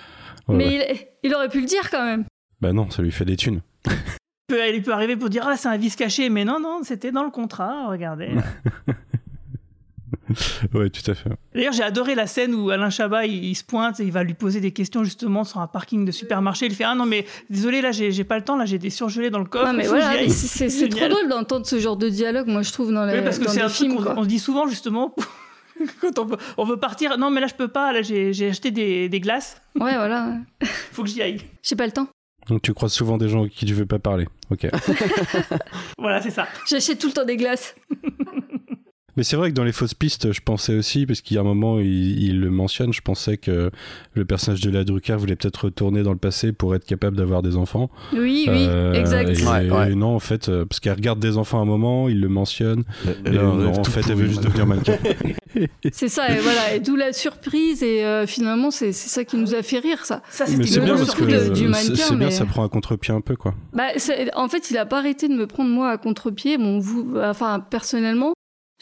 [0.47, 1.09] Ouais, mais ouais.
[1.23, 2.25] Il, il aurait pu le dire quand même.
[2.61, 3.61] Bah non, ça lui fait des thunes.
[3.87, 3.91] Il
[4.55, 7.11] peut, il peut arriver pour dire Ah, c'est un vice caché, mais non, non, c'était
[7.11, 8.29] dans le contrat, regardez.
[10.73, 11.29] ouais, tout à fait.
[11.53, 14.23] D'ailleurs, j'ai adoré la scène où Alain Chabat, il, il se pointe et il va
[14.23, 16.65] lui poser des questions justement sur un parking de supermarché.
[16.65, 19.29] Il fait Ah non, mais désolé, là, j'ai pas le temps, là, j'ai des surgelés
[19.29, 19.65] dans le coffre.
[19.67, 23.05] non, mais voilà, c'est- trop drôle d'entendre ce genre de dialogue, moi je trouve, dans,
[23.05, 23.95] les, Oui, parce que dans c'est les un truc films.
[23.95, 24.13] qu'on quoi.
[24.17, 25.15] on se dit souvent justement
[26.01, 27.17] quand on veut, on veut partir.
[27.17, 27.91] Non, mais là je peux pas.
[27.93, 29.61] Là j'ai acheté des, des glaces.
[29.79, 30.35] Ouais, voilà.
[30.91, 31.41] Faut que j'y aille.
[31.63, 32.07] J'ai pas le temps.
[32.47, 34.27] Donc tu croises souvent des gens avec qui tu veux pas parler.
[34.49, 34.67] Ok.
[35.97, 36.47] Voilà, c'est ça.
[36.67, 37.75] J'achète tout le temps des glaces.
[39.17, 41.41] Mais c'est vrai que dans les fausses pistes, je pensais aussi, parce qu'il y a
[41.41, 43.71] un moment, il, il le mentionne, je pensais que
[44.13, 47.41] le personnage de la Drucker voulait peut-être retourner dans le passé pour être capable d'avoir
[47.41, 47.89] des enfants.
[48.13, 49.29] Oui, oui, Euh, exact.
[49.29, 49.91] Et, Ouais, ouais.
[49.91, 52.29] et non, en fait, euh, parce qu'elle regarde des enfants à un moment, il le
[52.29, 52.83] mentionne.
[53.25, 54.97] Et non, en fait, elle veut juste devenir mannequin.
[55.91, 59.35] C'est ça, et voilà, et d'où la surprise, et euh, finalement, c'est c'est ça qui
[59.35, 60.21] nous a fait rire, ça.
[60.29, 62.63] Ça Mais c'est bien parce que de- du c'est- mannequin, c'est bien, mais- ça prend
[62.63, 63.53] un contre-pied un peu, quoi.
[63.73, 66.57] Bah, c'est- en fait, il a pas arrêté de me prendre moi à contre-pied.
[66.57, 68.31] Bon, vous, enfin, personnellement,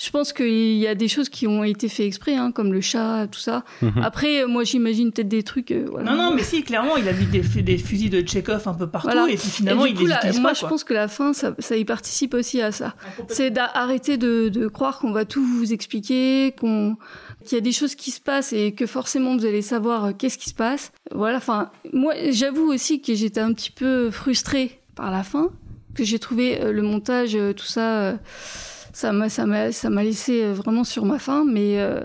[0.01, 2.79] je pense qu'il y a des choses qui ont été fait exprès, hein, comme le
[2.79, 3.65] chat, tout ça.
[3.81, 4.01] Mhm.
[4.01, 5.71] Après, euh, moi, j'imagine peut-être des trucs.
[5.71, 6.11] euh, voilà.
[6.11, 8.87] Non, non, mais si, clairement, il a mis des, des fusils de Chekhov un peu
[8.87, 9.29] partout, Voilà.
[9.29, 10.57] et puis finalement, Et il du coup, les là, utilise moi, pas.
[10.61, 12.95] je pense que la fin, ça, ça y participe aussi à ça.
[13.27, 16.95] C'est d'arrêter de, de croire qu'on va tout vous expliquer, qu'on
[17.45, 20.11] qu'il y a des choses qui se passent et que forcément vous allez savoir euh,
[20.17, 20.91] qu'est-ce qui se passe.
[21.11, 21.37] Voilà.
[21.37, 25.49] Enfin, moi, j'avoue aussi que j'étais un petit peu frustrée par la fin,
[25.95, 28.13] que j'ai trouvé euh, le montage, euh, tout ça, euh,
[28.93, 31.79] ça m'a, ça m'a, ça m'a laissé euh, vraiment sur ma faim, mais.
[31.79, 32.01] euh,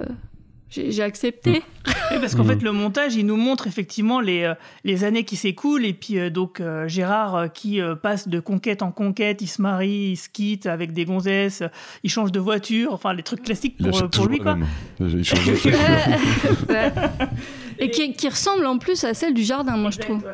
[0.76, 1.62] j'ai accepté.
[2.10, 5.36] Oui, parce qu'en fait, le montage, il nous montre effectivement les, euh, les années qui
[5.36, 5.84] s'écoulent.
[5.84, 9.62] Et puis, euh, donc, euh, Gérard qui euh, passe de conquête en conquête, il se
[9.62, 11.62] marie, il se quitte avec des gonzesses,
[12.02, 14.58] il change de voiture, enfin, les trucs classiques pour, lui, quoi.
[14.98, 15.54] Il change de.
[16.72, 16.92] Ouais.
[17.78, 20.24] Et qui, qui ressemble en plus à celle du jardin, moi je trouve.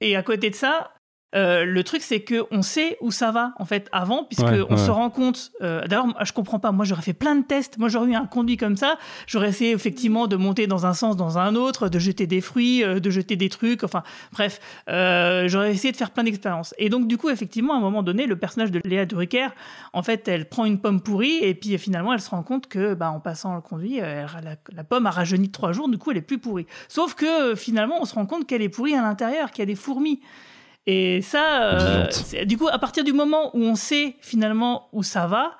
[0.00, 0.90] Et à côté de ça,
[1.34, 4.60] euh, le truc, c'est que on sait où ça va en fait avant, puisque Ouais,
[4.70, 4.76] on ouais.
[4.78, 5.50] se rend compte.
[5.60, 6.72] euh, D'ailleurs, je comprends pas.
[6.72, 7.78] Moi, j'aurais fait plein de tests.
[7.78, 8.96] Moi, j'aurais eu un conduit comme ça.
[9.26, 12.82] J'aurais essayé effectivement de monter dans un sens, dans un autre, de jeter des fruits,
[12.84, 13.82] euh, de jeter des trucs.
[13.84, 16.74] Enfin, bref, j'aurais essayé de faire plein d'expériences.
[16.78, 19.48] Et donc, du coup, effectivement, à un moment donné, le personnage de Léa Drucker,
[19.92, 22.94] en fait, elle prend une pomme pourrie et puis finalement, elle se rend compte que,
[22.94, 25.88] bah, en passant le conduit, elle- la, la pomme a rajeuni de trois jours.
[25.88, 26.66] Du coup, elle est plus pourrie.
[26.88, 29.66] Sauf que finalement, on se rend compte qu'elle est pourrie à l'intérieur, qu'il y a
[29.66, 30.20] des fourmis.
[30.86, 32.06] Et ça, euh,
[32.44, 35.52] du coup, à partir du moment où on sait finalement où ça va,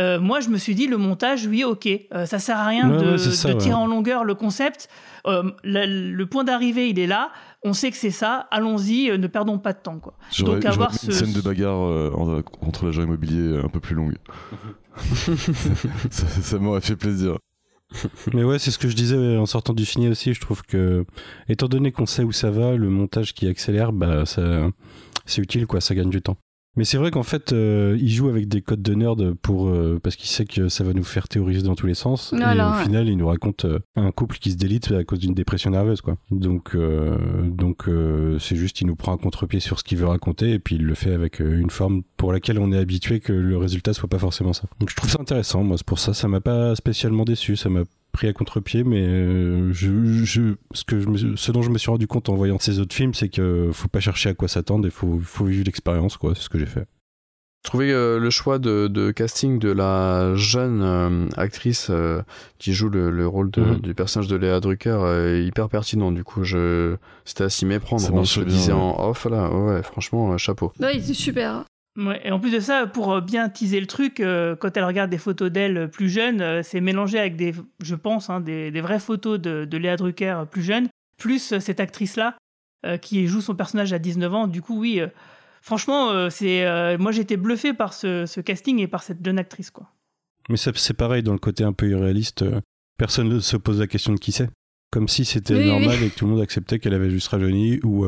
[0.00, 2.90] euh, moi, je me suis dit, le montage, oui, ok, euh, ça sert à rien
[2.90, 3.60] Ouais, de, ouais, c'est ça, de ouais.
[3.60, 4.88] tirer en longueur le concept.
[5.26, 7.30] Euh, la- le point d'arrivée, il est là.
[7.62, 8.48] On sait que c'est ça.
[8.50, 10.14] Allons-y, euh, ne perdons pas de temps, quoi.
[10.32, 13.80] J'aurais Donc, j'aurais avoir une scène de bagarre euh, en- contre l'agent immobilier un peu
[13.80, 14.16] plus longue.
[16.10, 17.36] ça ça m'aurait fait plaisir.
[18.34, 20.34] Mais ouais, c'est ce que je disais en sortant du film aussi.
[20.34, 21.04] Je trouve que,
[21.48, 24.68] étant donné qu'on sait où ça va, le montage qui accélère, bah, ça,
[25.26, 25.80] c'est utile, quoi.
[25.80, 26.36] Ça gagne du temps.
[26.76, 30.00] Mais c'est vrai qu'en fait, euh, il joue avec des codes de nerd pour, euh,
[30.02, 32.32] parce qu'il sait que ça va nous faire théoriser dans tous les sens.
[32.32, 32.82] et au ouais.
[32.82, 36.00] final, il nous raconte euh, un couple qui se délite à cause d'une dépression nerveuse,
[36.00, 36.16] quoi.
[36.30, 37.16] Donc, euh,
[37.48, 40.58] donc, euh, c'est juste, il nous prend un contre-pied sur ce qu'il veut raconter et
[40.58, 43.92] puis il le fait avec une forme pour laquelle on est habitué que le résultat
[43.92, 44.64] soit pas forcément ça.
[44.80, 45.62] Donc, je trouve ça intéressant.
[45.62, 47.56] Moi, c'est pour ça, ça m'a pas spécialement déçu.
[47.56, 47.84] Ça m'a
[48.14, 51.76] pris à contre-pied, mais euh, je, je, ce, que je me- ce dont je me
[51.78, 54.48] suis rendu compte en voyant ces autres films, c'est que faut pas chercher à quoi
[54.48, 56.34] s'attendre et faut, faut vivre l'expérience, quoi.
[56.34, 56.86] C'est ce que j'ai fait.
[57.64, 62.20] Je trouvais euh, le choix de, de casting de la jeune euh, actrice euh,
[62.58, 63.80] qui joue le, le rôle de- Mhm.
[63.80, 66.12] du personnage de Léa Drucker euh, hyper pertinent.
[66.12, 68.02] Du coup, je c'était à s'y méprendre.
[68.12, 68.78] On se le disait ouais.
[68.78, 69.50] en off là.
[69.50, 70.72] Ouais, franchement, euh, chapeau.
[70.78, 71.64] Ouais, c'est super.
[71.96, 74.84] Ouais, et en plus de ça, pour euh, bien teaser le truc, euh, quand elle
[74.84, 78.40] regarde des photos d'elle euh, plus jeune, euh, c'est mélangé avec des, je pense, hein,
[78.40, 82.36] des, des vraies photos de, de Léa Drucker plus jeune, plus cette actrice-là
[82.84, 84.46] euh, qui joue son personnage à 19 ans.
[84.48, 85.00] Du coup, oui,
[85.62, 86.66] franchement, c'est,
[86.98, 89.88] moi j'étais bluffé par ce, ce casting et par cette jeune actrice, quoi.
[90.50, 92.44] Mais c'est pareil dans le côté un peu irréaliste.
[92.98, 94.50] Personne ne se pose la question de qui c'est.
[94.90, 96.06] Comme si c'était Oui, normal oui.
[96.06, 98.04] et que tout le monde acceptait qu'elle avait juste rajeuni ou,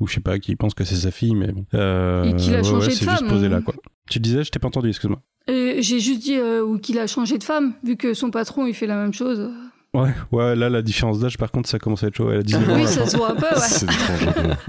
[0.00, 1.64] ou je sais pas, qui pense que c'est sa fille, mais bon.
[1.74, 3.50] Euh, Et qu'il a ouais, changé ouais, de c'est femme, juste posé hein.
[3.50, 3.74] là, quoi.
[4.10, 5.20] Tu disais, je t'ai pas entendu, excuse-moi.
[5.50, 8.66] Euh, J'ai juste dit euh, ou qu'il a changé de femme, vu que son patron
[8.66, 9.50] il fait la même chose.
[9.94, 12.30] Ouais, ouais, là, la différence d'âge, par contre, ça commence à être chaud.
[12.30, 12.74] Elle a 19 ans.
[12.74, 13.56] Oui, ça se voit un peu, ouais.
[13.66, 13.86] C'est.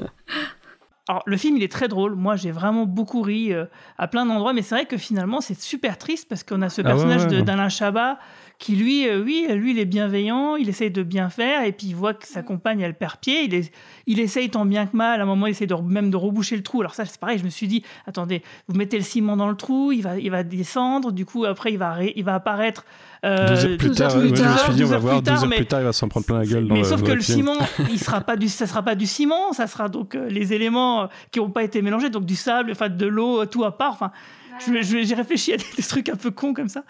[1.08, 2.14] Alors, le film, il est très drôle.
[2.16, 3.66] Moi, j'ai vraiment beaucoup ri euh,
[3.98, 6.82] à plein d'endroits, mais c'est vrai que finalement, c'est super triste parce qu'on a ce
[6.82, 7.42] Ah ouais, personnage ouais, de- ouais.
[7.44, 8.20] d'Alain Chabat
[8.60, 11.88] qui, lui, euh, oui, lui, il est bienveillant, il essaye de bien faire, et puis
[11.88, 13.46] il voit que sa compagne, elle perd pied.
[13.46, 13.72] Il, est,
[14.06, 15.22] il essaye tant bien que mal.
[15.22, 16.82] À un moment, il essaye de, même de reboucher le trou.
[16.82, 17.40] Alors, ça, c'est pareil.
[17.40, 20.30] Je me suis dit, attendez, vous mettez le ciment dans le trou, il va, il
[20.30, 21.14] va descendre.
[21.14, 22.84] Du coup, après, il va, ré- il va apparaître.
[23.24, 25.22] euh, 12 heures plus 12 tard, je me suis dit, on 12 va voir, plus
[25.22, 26.68] 12 tard, heures mais- plus tard, il va s'en prendre plein la gueule.
[26.68, 27.38] dans mais le- sauf dans que le film.
[27.38, 27.58] ciment,
[27.90, 31.04] il sera pas du, ça sera pas du ciment, ça sera donc euh, les éléments
[31.04, 33.94] euh, qui n'ont pas été mélangés, donc du sable, enfin de l'eau, tout à part.
[33.94, 34.12] Enfin,
[34.60, 36.84] j'ai réfléchi à des, des trucs un peu cons comme ça.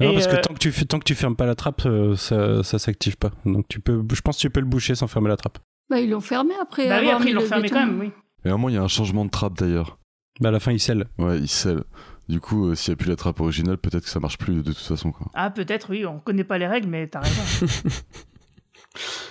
[0.00, 1.82] Non, parce que euh, tant que tu fais- tant que tu fermes pas la trappe,
[1.86, 3.30] euh, ça, ça s'active pas.
[3.46, 5.58] Donc tu peux, je pense que tu peux le boucher sans fermer la trappe.
[5.88, 6.88] Bah, ils l'ont fermé après.
[6.88, 7.74] bah oui, après ils l'ont fermé béton.
[7.76, 8.10] quand même, oui.
[8.44, 9.98] Et à un moment, il y a un changement de trappe d'ailleurs.
[10.40, 11.06] Bah à la fin il scelle.
[11.18, 11.82] Ouais, il scelle.
[12.28, 14.56] Du coup, euh, s'il n'y a plus la trappe originale, peut-être que ça marche plus
[14.56, 15.12] de toute façon.
[15.12, 15.28] Quoi.
[15.32, 17.66] Ah peut-être, oui, on connaît pas les règles, mais t'as raison.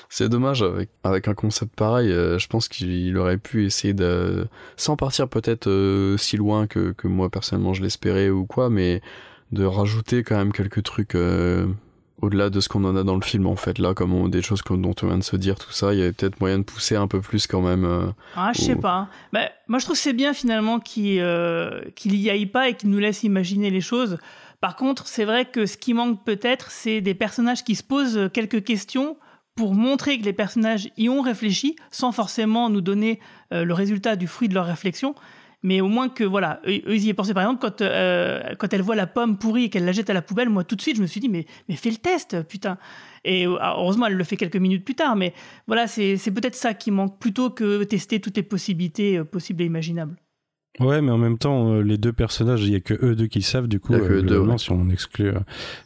[0.09, 2.11] C'est dommage avec, avec un concept pareil.
[2.11, 4.47] euh, je pense qu'il aurait pu essayer de,
[4.77, 9.01] sans partir peut-être euh, si loin que, que moi personnellement je l'espérais ou quoi, mais
[9.55, 11.65] de rajouter quand même quelques trucs euh,
[12.21, 13.79] au-delà de ce qu'on en a dans le film en fait.
[13.79, 16.01] Là, comme on- des choses dont on vient de se dire, tout ça, il y
[16.03, 17.83] avait peut-être moyen de pousser un peu plus quand même.
[17.85, 19.07] euh, Ah, je sais pas.
[19.33, 22.75] Bah, moi, je trouve que c'est bien finalement qu'il euh, qu'il y aille pas et
[22.75, 24.17] qu'il nous laisse imaginer les choses.
[24.61, 28.29] Par contre, c'est vrai que ce qui manque peut-être, c'est des personnages qui se posent
[28.33, 29.17] quelques questions
[29.55, 33.19] pour montrer que les personnages y ont réfléchi, sans forcément nous donner
[33.53, 35.15] euh, le résultat du fruit de leur réflexion.
[35.65, 37.33] Mais au moins que, voilà, eux, ils y aient pensé.
[37.33, 40.13] Par exemple, quand, euh, quand elle voit la pomme pourrie et qu'elle la jette à
[40.13, 42.77] la poubelle, moi, tout de suite, je me suis dit, mais, fais le test, putain.
[43.23, 45.15] Et euh, heureusement, elle le fait quelques minutes plus tard.
[45.15, 45.33] Mais
[45.65, 49.63] voilà, c'est c'est peut-être ça qui manque, plutôt que tester toutes les possibilités euh, possibles
[49.63, 50.15] et imaginables.
[50.79, 53.27] Ouais, mais en même temps, euh, les deux personnages, il y a que eux deux
[53.27, 53.67] qui savent.
[53.67, 54.57] Du coup, Il y a que euh, eux deux, ouais.
[54.57, 55.39] si on exclut, euh,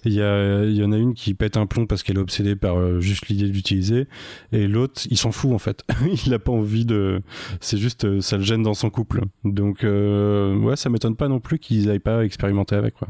[0.05, 2.21] il y, a, il y en a une qui pète un plomb parce qu'elle est
[2.21, 4.07] obsédée par euh, juste l'idée d'utiliser,
[4.51, 5.83] et l'autre, il s'en fout en fait.
[6.25, 7.21] il a pas envie de.
[7.61, 9.21] C'est juste, ça le gêne dans son couple.
[9.43, 12.95] Donc, euh, ouais, ça m'étonne pas non plus qu'ils aillent pas expérimenter avec.
[12.95, 13.09] Quoi.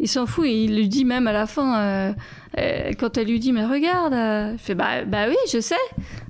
[0.00, 2.12] Il s'en fout, et il lui dit même à la fin, euh,
[2.58, 5.76] euh, quand elle lui dit mais regarde, euh, il fait bah, bah oui, je sais,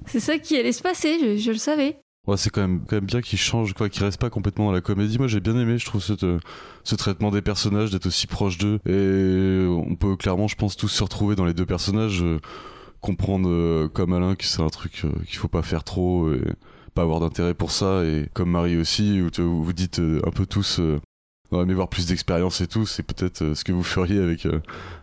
[0.05, 1.97] c'est ça qui allait se passer, je, je le savais.
[2.27, 4.73] Ouais, c'est quand même, quand même bien qu'il change, quoi, qu'il reste pas complètement dans
[4.73, 5.19] la comédie.
[5.19, 6.15] Moi, j'ai bien aimé, je trouve, ce,
[6.83, 8.79] ce traitement des personnages, d'être aussi proche d'eux.
[8.87, 12.41] Et on peut clairement, je pense, tous se retrouver dans les deux personnages, euh,
[13.01, 16.41] comprendre euh, comme Alain que c'est un truc euh, qu'il faut pas faire trop et
[16.95, 18.05] pas avoir d'intérêt pour ça.
[18.05, 21.01] Et comme Marie aussi, où, vous dites euh, un peu tous, euh,
[21.51, 24.47] on aurait voir plus d'expérience et tout, c'est peut-être euh, ce que vous feriez avec
[24.47, 24.61] euh,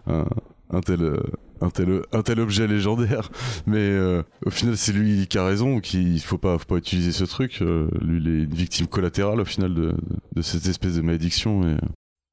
[0.08, 0.26] un,
[0.72, 1.02] un tel.
[1.02, 1.18] euh,
[1.62, 3.30] un tel, un tel objet légendaire,
[3.68, 7.12] mais euh, au final c'est lui qui a raison, qu'il faut pas, faut pas utiliser
[7.12, 7.60] ce truc.
[7.62, 9.94] euh, lui il est une victime collatérale au final de,
[10.36, 11.62] de cette espèce de malédiction.
[11.64, 11.78] Et...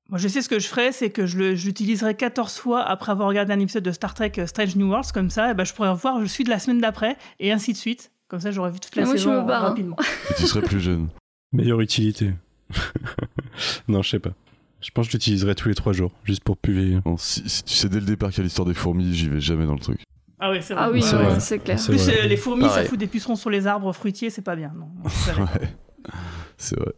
[0.09, 3.12] Moi, je sais ce que je ferais, c'est que je je l'utiliserai 14 fois après
[3.12, 5.74] avoir regardé un épisode de Star Trek Strange New Worlds, comme ça, et ben, je
[5.74, 8.11] pourrais revoir, je suis de la semaine d'après, et ainsi de suite.
[8.29, 9.68] Comme ça, j'aurais vu toute la Et moi, je saison me barre, hein.
[9.68, 9.96] rapidement.
[10.31, 11.09] Et tu serais plus jeune.
[11.53, 12.33] Meilleure utilité.
[13.88, 14.33] non, je sais pas.
[14.81, 16.57] Je pense que je l'utiliserai tous les trois jours, juste pour.
[17.05, 19.29] Bon, si, si tu sais dès le départ qu'il y a l'histoire des fourmis, j'y
[19.29, 20.01] vais jamais dans le truc.
[20.38, 20.83] Ah oui, c'est vrai.
[20.87, 21.17] Ah oui, C'est
[21.57, 21.81] ouais, clair.
[21.81, 22.21] En plus, vrai.
[22.21, 22.85] euh, les fourmis, Pareil.
[22.85, 24.73] ça fout des pucerons sur les arbres fruitiers, c'est pas bien.
[24.77, 24.88] Non.
[25.37, 25.69] Ouais,
[26.57, 26.93] c'est vrai.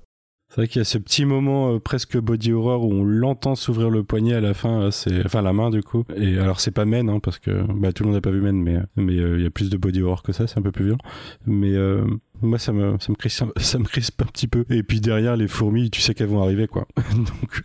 [0.50, 3.54] C'est vrai qu'il y a ce petit moment euh, presque body horror où on l'entend
[3.54, 6.02] s'ouvrir le poignet à la fin, euh, c'est enfin la main du coup.
[6.16, 8.40] Et alors c'est pas Men hein, parce que bah, tout le monde n'a pas vu
[8.40, 10.58] Men, mais euh, mais euh, il y a plus de body horror que ça, c'est
[10.58, 10.98] un peu plus violent.
[11.46, 12.04] Mais euh,
[12.42, 14.64] moi ça me ça me crispe ça me crispe un petit peu.
[14.70, 16.88] Et puis derrière les fourmis, tu sais qu'elles vont arriver quoi.
[17.14, 17.62] Donc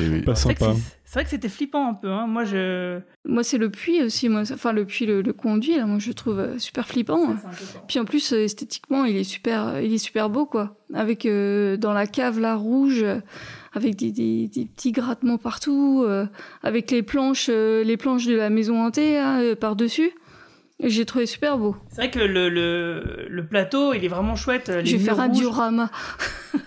[0.00, 0.72] euh, pas sympa.
[1.06, 2.10] C'est vrai que c'était flippant un peu.
[2.10, 2.26] hein.
[2.26, 2.98] Moi, je.
[3.24, 4.42] Moi, c'est le puits aussi, moi.
[4.52, 7.30] Enfin, le puits, le, le conduit, là, moi, je trouve euh, super flippant.
[7.30, 7.36] hein.
[7.88, 10.76] Puis en plus, euh, esthétiquement, il est super, euh, il est super beau, quoi.
[10.92, 13.04] Avec euh, dans la cave là rouge,
[13.72, 16.26] avec des, des- des petits grattements partout, euh,
[16.62, 19.20] avec les planches, euh, les planches de la maison hantée
[19.60, 20.10] par dessus.
[20.78, 21.74] J'ai trouvé super beau.
[21.88, 24.68] C'est vrai que le, le, le plateau, il est vraiment chouette.
[24.68, 25.38] Les Je vais faire un rouges.
[25.38, 25.90] diorama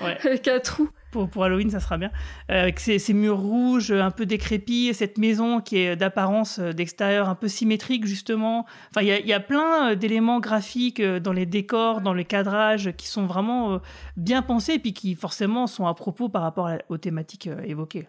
[0.00, 0.16] Ouais.
[0.24, 0.88] avec un trou.
[1.10, 2.10] Pour, pour Halloween, ça sera bien.
[2.50, 6.72] Euh, avec ces, ces murs rouges, un peu décrépits, cette maison qui est d'apparence euh,
[6.72, 8.66] d'extérieur un peu symétrique, justement.
[8.90, 12.14] Enfin, il y a, il y a plein euh, d'éléments graphiques dans les décors, dans
[12.14, 13.80] les cadrages, qui sont vraiment
[14.16, 18.08] bien pensés et puis qui, forcément, sont à propos par rapport aux thématiques évoquées.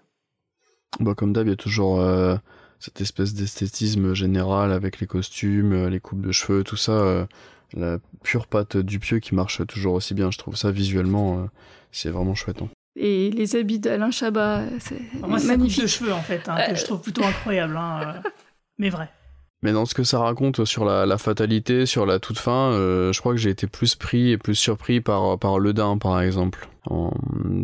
[0.99, 2.37] Bah, comme d'hab, il y a toujours euh,
[2.79, 6.93] cette espèce d'esthétisme général avec les costumes, les coupes de cheveux, tout ça.
[6.93, 7.25] euh,
[7.73, 10.31] la pure patte du pieu qui marche toujours aussi bien.
[10.31, 11.45] Je trouve ça visuellement, euh,
[11.91, 12.61] c'est vraiment chouette.
[12.61, 12.69] hein.
[12.97, 15.83] Et les habits d'Alain Chabat, c'est moi, c'est magnifique.
[15.83, 17.75] de cheveux, en fait, hein, que je trouve plutôt incroyable.
[17.77, 18.29] hein, euh,
[18.77, 19.09] mais vrai.
[19.63, 23.11] Mais dans ce que ça raconte sur la, la fatalité, sur la toute fin, euh,
[23.11, 26.21] je crois que j'ai été plus pris et plus surpris par, par Le Dain, par
[26.21, 26.69] exemple.
[26.89, 27.11] En-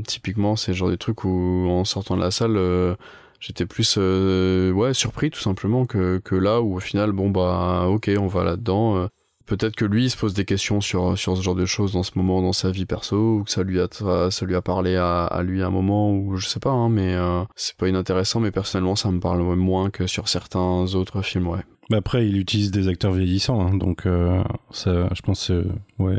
[0.08, 2.96] typiquement, c'est le genre des trucs où, en sortant de la salle, euh,
[3.40, 7.86] j'étais plus euh, ouais, surpris tout simplement que, que là où, au final, bon, bah,
[7.88, 9.08] ok, on va là-dedans.
[9.46, 12.04] Peut-être que lui, il se pose des questions sur, sur ce genre de choses dans
[12.04, 13.88] ce moment, dans sa vie perso, ou que ça lui a,
[14.30, 16.90] ça lui a parlé à, à lui à un moment, ou je sais pas, hein,
[16.90, 21.22] mais euh, c'est pas inintéressant, mais personnellement, ça me parle moins que sur certains autres
[21.22, 21.62] films, ouais.
[21.94, 25.66] Après, il utilise des acteurs vieillissants, hein, donc euh, ça, je pense, euh,
[26.00, 26.18] ouais,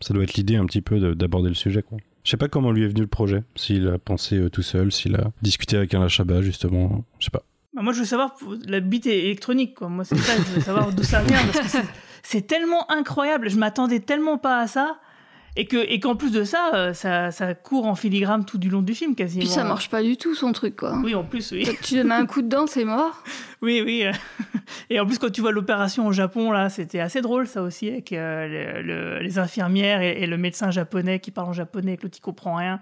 [0.00, 1.82] ça doit être l'idée un petit peu de- d'aborder le sujet.
[1.82, 1.98] Quoi.
[2.24, 4.90] Je sais pas comment lui est venu le projet, s'il a pensé euh, tout seul,
[4.90, 7.42] s'il a discuté avec un Chabat justement, je sais pas.
[7.74, 9.74] Bah, moi, je veux savoir la bite électronique.
[9.76, 9.88] Quoi.
[9.88, 10.32] Moi, c'est ça.
[10.36, 11.78] Je veux savoir d'où ça vient parce que
[12.22, 13.48] c'est- tellement incroyable.
[13.48, 14.98] Je m'attendais tellement pas à ça.
[15.54, 18.70] Et que et qu'en plus de ça, euh, ça, ça court en filigrane tout du
[18.70, 19.44] long du film quasiment.
[19.44, 20.96] Puis ça marche pas du tout, son truc, quoi.
[21.04, 21.64] Oui, en plus, oui.
[21.66, 23.22] Quand tu donnes un coup de dent, c'est mort.
[23.60, 24.02] Oui, oui.
[24.04, 24.12] euh.
[24.90, 27.88] Et en plus, quand tu vois l'opération au Japon, là, c'était assez drôle, ça aussi,
[27.90, 31.96] avec euh, le- le- les infirmières et, et le médecin japonais qui parle en japonais,
[31.98, 32.80] que l'autre, il comprend rien.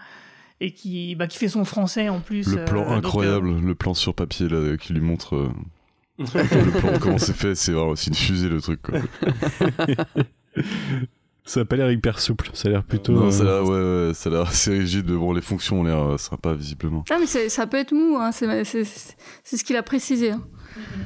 [0.62, 2.54] Et qui, bah, qui fait son français en plus.
[2.54, 5.48] Le plan euh, donc, euh, incroyable, le plan sur papier là, qui lui montre euh,
[6.18, 8.80] le plan, comment c'est fait, c'est vraiment c'est une fusée le truc.
[8.82, 8.98] Quoi.
[11.44, 13.12] Ça a pas l'air hyper souple, ça a l'air plutôt.
[13.12, 15.40] Non, euh, ça a l'air ouais, ouais, ça a l'air assez rigide, mais bon, les
[15.40, 17.04] fonctions ont l'air euh, sympas visiblement.
[17.10, 20.30] Ah, mais ça peut être mou, hein, c'est c'est- c'est- c'est ce qu'il a précisé.
[20.32, 20.42] hein.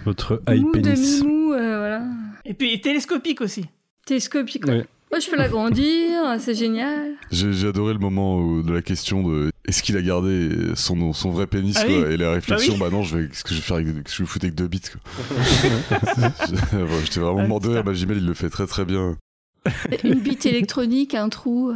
[0.05, 2.03] Votre high Mou, demi-mou, euh, voilà.
[2.45, 3.65] Et puis et télescopique aussi.
[4.05, 4.67] Télescopique.
[4.67, 4.85] ouais.
[5.21, 7.13] Je peux l'agrandir, c'est génial.
[7.31, 11.13] J'ai j'ai adoré le moment où- de la question de est-ce qu'il a gardé son,
[11.13, 12.15] son vrai pénis Ah quoi, oui.
[12.15, 14.11] et la réflexion Bah bah, non je vais qu'est-ce que je vais faire avec, que
[14.11, 14.81] je vais foutre avec deux bits
[17.05, 19.17] J'étais vraiment Ah, mort de rire, bah, il le fait très très bien.
[20.05, 21.73] Une bite électronique, un trou.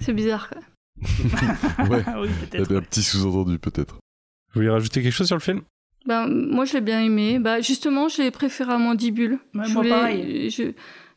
[0.00, 0.60] C'est bizarre, quoi.
[1.88, 2.70] Ouais, Ah oui, il y peut-être.
[2.70, 3.94] avait un petit sous-entendu peut-être.
[3.94, 5.62] Vous voulez rajouter quelque chose sur le film?
[6.06, 7.38] Ben, moi, je l'ai bien aimé.
[7.38, 9.38] Bah, justement, je l'ai préféré à Mandibule.
[9.54, 10.50] Ouais, je, moi, voulais, pareil.
[10.50, 10.72] je,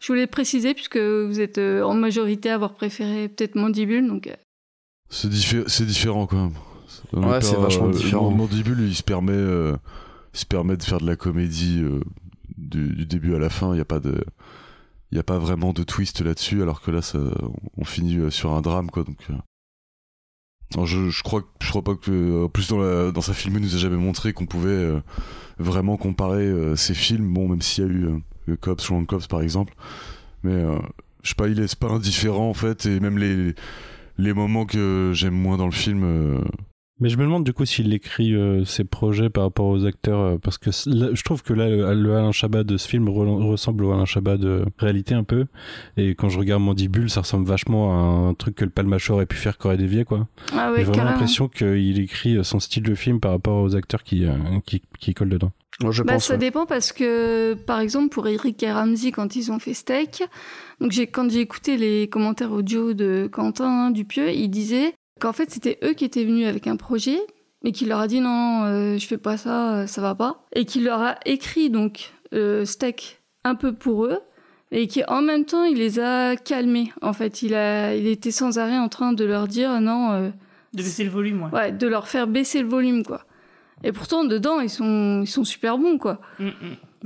[0.05, 4.07] je voulais préciser, puisque vous êtes euh, en majorité à avoir préféré peut-être Mandibule.
[4.07, 4.35] Donc, euh,
[5.09, 6.53] C'est diffé- c'est différent quand même.
[7.13, 8.29] On Ouais, c'est vachement euh, différent.
[8.29, 9.75] Mandibule il se permet euh,
[10.33, 12.01] il se permet de faire de la comédie euh,
[12.57, 14.23] du, du début à la fin, il y a pas de
[15.11, 17.19] il y a pas vraiment de twist là-dessus alors que là ça
[17.77, 19.17] on finit sur un drame quoi donc
[20.73, 23.55] Alors, je, je crois je crois pas que en plus dans, la, dans sa film
[23.57, 24.99] il nous a jamais montré qu'on pouvait euh,
[25.59, 29.05] vraiment comparer euh, ces films bon même s'il y a eu euh, le Cops Wrong
[29.05, 29.73] Cops par exemple
[30.43, 30.77] mais euh,
[31.23, 33.53] je sais pas il laisse pas indifférent en fait et même les
[34.17, 36.39] les moments que j'aime moins dans le film euh,
[37.01, 40.19] Mais je me demande du coup s'il écrit euh, ses projets par rapport aux acteurs,
[40.21, 43.09] euh, parce que là, je trouve que là, le, le Alain Chabat de ce film
[43.09, 45.47] re- ressemble au Alain Chabat de réalité un peu.
[45.97, 49.25] Et quand je regarde Mandibule, ça ressemble vachement à un truc que le Palmachot aurait
[49.25, 50.29] pu faire Corée Dévié, quoi.
[50.53, 54.23] Ah J'ai vraiment l'impression qu'il écrit son style de film par rapport aux acteurs qui,
[54.25, 54.31] euh,
[54.65, 55.51] qui, qui collent dedans.
[55.91, 56.25] Je Bah, pense.
[56.25, 56.39] ça ouais.
[56.39, 60.23] dépend parce que, par exemple, pour Eric et Ramsey, quand ils ont fait Steak,
[60.79, 65.51] donc j'ai, quand j'ai écouté les commentaires audio de Quentin Dupieux, il disait qu'en fait,
[65.51, 67.19] c'était eux qui étaient venus avec un projet,
[67.63, 70.45] mais qu'il leur a dit non, euh, je fais pas ça, euh, ça va pas.
[70.53, 74.19] Et qu'il leur a écrit, donc, euh, Steak un peu pour eux,
[74.71, 76.91] et qui en même temps, il les a calmés.
[77.01, 80.29] En fait, il, a, il était sans arrêt en train de leur dire non, euh,
[80.73, 81.51] De baisser le volume, ouais.
[81.51, 83.25] ouais, de leur faire baisser le volume, quoi.
[83.83, 86.19] Et pourtant, dedans, ils sont, ils sont super bons, quoi.
[86.39, 86.51] Mm, mm.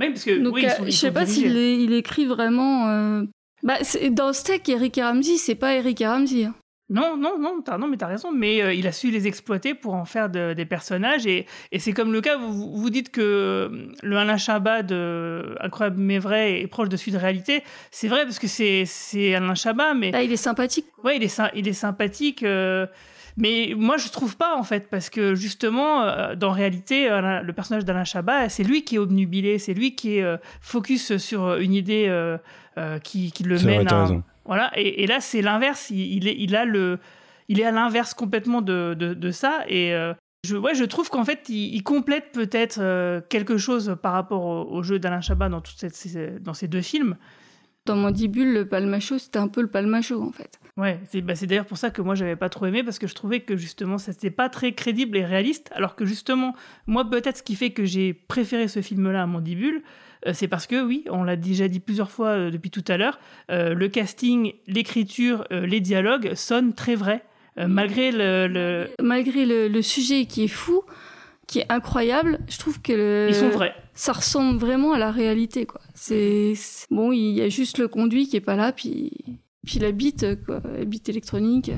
[0.00, 2.26] Oui, parce que Donc, oui, ils euh, sont, ils je sais pas s'il il écrit
[2.26, 2.88] vraiment.
[2.88, 3.22] euh,
[3.62, 3.74] Bah,
[4.12, 6.44] dans Steak, Eric Ramsey, c'est pas Eric Ramsey.
[6.44, 6.54] hein.
[6.92, 8.32] Non, non, non, t'as, non, mais t'as raison.
[8.32, 11.24] Mais euh, il a su les exploiter pour en faire de- des personnages.
[11.26, 13.68] Et, et c'est comme le cas, vous, vous dites que euh,
[14.02, 17.62] le Alain Chabat de Incroyable mais vrai est proche de celui de réalité.
[17.92, 20.86] C'est vrai parce que c'est, c'est Alain Chabat, mais Là, il est sympathique.
[21.04, 22.42] ouais, il est, il est sympathique.
[22.42, 22.86] euh,
[23.40, 27.52] mais moi, je trouve pas, en fait, parce que justement, euh, dans réalité, Alain- le
[27.52, 31.56] personnage d'Alain Chabat, c'est lui qui est obnubilé, c'est lui qui est euh, focus sur
[31.56, 32.38] une idée euh,
[32.78, 34.02] euh, qui, qui le mène à.
[34.02, 34.22] raison.
[34.44, 35.90] Voilà, et, et là, c'est l'inverse.
[35.90, 36.98] Il, il est, il, a le,
[37.48, 39.60] il est à l'inverse complètement de, de, de ça.
[39.68, 40.12] Et euh,
[40.44, 44.44] je, ouais, je trouve qu'en fait, il, il complète peut-être euh, quelque chose par rapport
[44.44, 47.16] au, au jeu d'Alain Chabat dans, toutes cette- ces, dans ces deux films.
[47.86, 50.58] Dans Mandibule, le palmacho, c'était un peu le palmacho, en fait.
[50.80, 53.06] Ouais, c'est bah, c'est d'ailleurs pour ça que moi j'avais pas trop aimé parce que
[53.06, 55.68] je trouvais que justement c'était pas très crédible et réaliste.
[55.74, 56.54] Alors que justement,
[56.86, 59.82] moi peut-être ce qui fait que j'ai préféré ce film-là à Mandibule,
[60.26, 62.96] euh, c'est parce que oui, on l'a déjà dit plusieurs fois euh, depuis tout à
[62.96, 63.18] l'heure,
[63.50, 67.22] euh, le casting, l'écriture, les dialogues sonnent très vrais.
[67.56, 70.82] Malgré le, le- Malgré le, le sujet qui est fou,
[71.46, 73.74] qui est incroyable, je trouve que le- Ils sont vrais.
[73.92, 75.80] ça ressemble vraiment à la réalité, quoi.
[75.94, 76.54] C'est-
[76.90, 79.10] bon, il y a juste le conduit qui est pas là, puis
[79.66, 81.70] puis la bite, quoi, la bite électronique.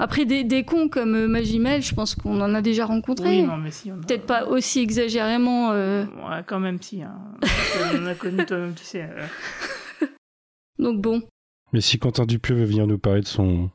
[0.00, 3.40] Après des, des cons comme euh, Magimel, je pense qu'on en a déjà rencontré.
[3.40, 5.72] Oui, non, mais si, on a- Peut-être pas aussi exagérément.
[5.72, 7.02] euh, Ouais, quand même si.
[7.02, 7.16] Hein.
[8.00, 9.02] on a connu toi-même, tu sais.
[9.02, 9.26] euh.
[10.78, 11.22] Donc bon,
[11.72, 13.70] Mais si Quentin Dupieux veut venir nous parler de son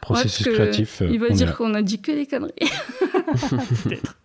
[0.00, 2.52] processus Ouais, créatif, euh, il va dire qu'on a dit que des conneries.
[3.84, 4.18] Peut-être.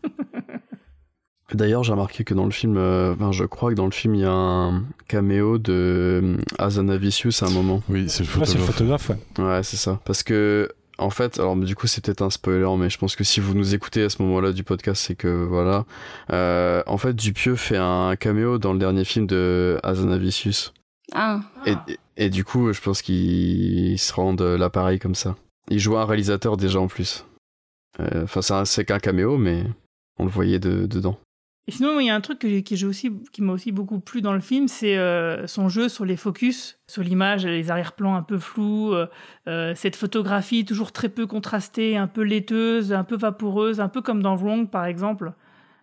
[1.53, 4.15] D'ailleurs, j'ai remarqué que dans le film, euh, enfin, je crois que dans le film,
[4.15, 5.71] il y a un caméo de
[6.23, 7.81] euh, Azanavicius à un moment.
[7.89, 9.43] oui c'est le Ouais, c'est le photographe ouais.
[9.43, 9.99] Ouais, c'est ça.
[10.05, 13.23] Parce que, en fait, alors du coup, c'est peut-être un spoiler, mais je pense que
[13.23, 15.85] si vous nous écoutez à ce moment-là du podcast, c'est que voilà.
[16.31, 20.73] Euh, en fait, Dupieux fait un caméo dans le dernier film de Azanavicius.
[21.13, 25.35] Ah, Et, et, et du coup, je pense qu'il se rend de l'appareil comme ça.
[25.69, 27.25] Il joue un réalisateur déjà en plus.
[27.99, 29.63] Enfin, c'est un- c'est qu'un caméo, mais
[30.17, 31.17] on le voyait de, dedans.
[31.67, 33.99] Et sinon, il y a un truc que qui, j'ai aussi, qui m'a aussi beaucoup
[33.99, 38.15] plu dans le film, c'est euh, son jeu sur les focus, sur l'image, les arrière-plans
[38.15, 39.05] un peu flous, euh,
[39.47, 44.01] euh, cette photographie toujours très peu contrastée, un peu laiteuse, un peu vaporeuse, un peu
[44.01, 45.33] comme dans Wrong par exemple.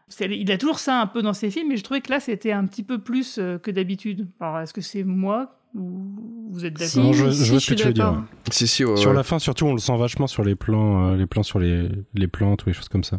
[0.09, 2.19] C'est- Il a toujours ça un peu dans ses films, mais je trouvais que là
[2.19, 4.27] c'était un petit peu plus euh, que d'habitude.
[4.41, 6.89] Alors est-ce que c'est moi ou vous êtes d'accord?
[6.91, 8.25] Si, Non, je, si, je vois ce que suis tu veux dire.
[8.51, 9.17] Si, si, ouais, Sur ouais.
[9.17, 11.89] la fin, surtout, on le sent vachement sur les plans, euh, les plans sur les,
[12.15, 13.19] les plantes ou les choses comme ça.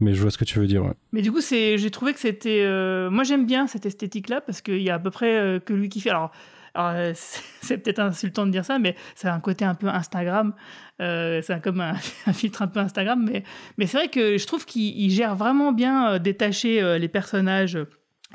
[0.00, 0.84] Mais je vois ce que tu veux dire.
[0.84, 0.92] Ouais.
[1.12, 2.62] Mais du coup, c'est, j'ai trouvé que c'était.
[2.64, 5.72] euh, moi, j'aime bien cette esthétique-là parce qu'il y a à peu près euh, que
[5.72, 6.10] lui qui fait.
[6.10, 6.32] Alors,
[6.74, 9.86] alors, euh, c'est c'est peut-être insultant de dire ça, mais c'est un côté un peu
[9.88, 10.52] Instagram.
[11.00, 11.94] Euh, c'est comme un,
[12.26, 13.24] un filtre un peu Instagram.
[13.30, 13.44] Mais,
[13.78, 17.08] mais c'est vrai que je trouve qu'il il gère vraiment bien euh, détacher euh, les
[17.08, 17.78] personnages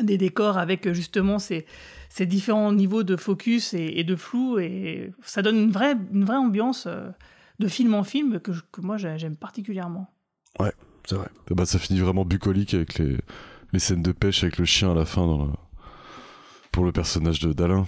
[0.01, 1.65] des décors avec justement ces,
[2.07, 4.59] ces différents niveaux de focus et, et de flou.
[4.59, 7.09] Et ça donne une vraie, une vraie ambiance euh,
[7.59, 10.09] de film en film que, je- que moi, j'ai- j'aime particulièrement.
[11.05, 11.27] C'est vrai.
[11.51, 13.17] bah, ça finit vraiment bucolique avec les,
[13.73, 15.51] les scènes de pêche avec le chien à la fin dans le-
[16.71, 17.85] pour le personnage de d'Alain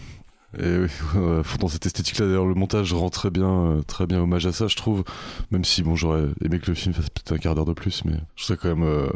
[0.57, 4.05] et oui, euh, dans cette esthétique là d'ailleurs le montage rend très bien euh, très
[4.07, 5.03] bien hommage à ça je trouve
[5.51, 8.03] même si bon j'aurais aimé que le film fasse peut-être un quart d'heure de plus
[8.05, 9.07] mais je trouve ça quand même euh,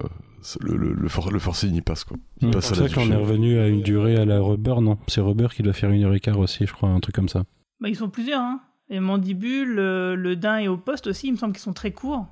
[0.62, 2.52] le, le, le, for- le forcing passe quoi il Mm.
[2.52, 4.98] passe à C'est la vrai qu'on est revenu à une durée à la Rubber, non?
[5.08, 7.30] C'est Rubber qui doit faire une heure et quart aussi, je crois, un truc comme
[7.30, 7.46] ça.
[7.80, 8.41] Bah, ils sont plusieurs.
[8.41, 8.60] Hein.
[8.89, 11.91] Et Mandibule, le, le Dain et Au Poste aussi, il me semble qu'ils sont très
[11.91, 12.28] courts.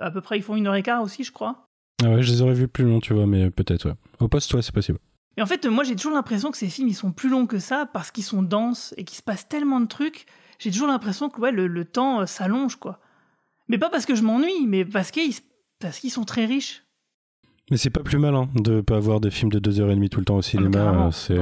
[0.00, 1.66] À peu près, ils font une heure et quart aussi, je crois.
[2.04, 3.94] Ah ouais, je les aurais vus plus longs, tu vois, mais peut-être, ouais.
[4.20, 4.98] Au poste, ouais, c'est possible.
[5.38, 7.58] Et en fait, moi, j'ai toujours l'impression que ces films, ils sont plus longs que
[7.58, 10.26] ça parce qu'ils sont denses et qu'il se passe tellement de trucs.
[10.58, 13.00] J'ai toujours l'impression que ouais, le, le temps euh, s'allonge, quoi.
[13.68, 15.34] Mais pas parce que je m'ennuie, mais parce qu'ils
[15.80, 16.84] parce qu'ils sont très riches.
[17.70, 20.24] Mais c'est pas plus mal hein, de pas avoir des films de 2h30 tout le
[20.24, 20.70] temps au cinéma.
[20.70, 21.06] carrément.
[21.08, 21.36] euh, c'est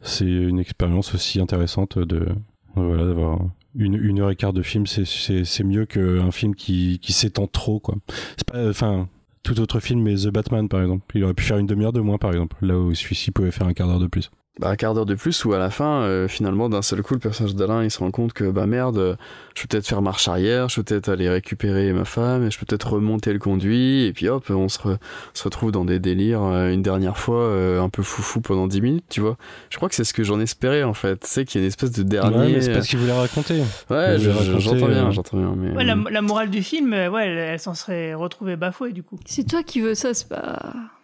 [0.00, 2.26] c'est une expérience aussi intéressante de
[2.74, 3.38] voilà d'avoir
[3.74, 4.86] une, une heure et quart de film.
[4.86, 7.96] C'est mieux qu'un film qui qui s'étend trop quoi.
[8.36, 9.08] C'est pas enfin
[9.42, 11.04] tout autre film mais The Batman par exemple.
[11.14, 12.56] Il aurait pu faire une demi-heure de moins par exemple.
[12.60, 14.30] Là où celui-ci pouvait faire un quart d'heure de plus.
[14.58, 17.14] Bah, un quart d'heure de plus où à la fin, euh, finalement, d'un seul coup,
[17.14, 19.14] le personnage d'Alain, il se rend compte que, bah merde, euh,
[19.54, 22.58] je peux peut-être faire marche arrière, je peux peut-être aller récupérer ma femme, et je
[22.58, 24.96] peux peut-être remonter le conduit, et puis hop, on se, re-
[25.32, 28.80] se retrouve dans des délires euh, une dernière fois, euh, un peu foufou pendant 10
[28.80, 29.36] minutes, tu vois.
[29.70, 31.20] Je crois que c'est ce que j'en espérais, en fait.
[31.20, 32.36] Tu sais qu'il y a une espèce de dernier...
[32.36, 33.62] Ouais, mais c'est parce qu'il voulait raconter.
[33.90, 35.70] Ouais, j'entends bien, euh, j'entends bien, mais...
[35.76, 39.20] Ouais, la, la morale du film, ouais, elle, elle s'en serait retrouvée bafouée du coup.
[39.24, 40.58] C'est toi qui veux ça, c'est pas.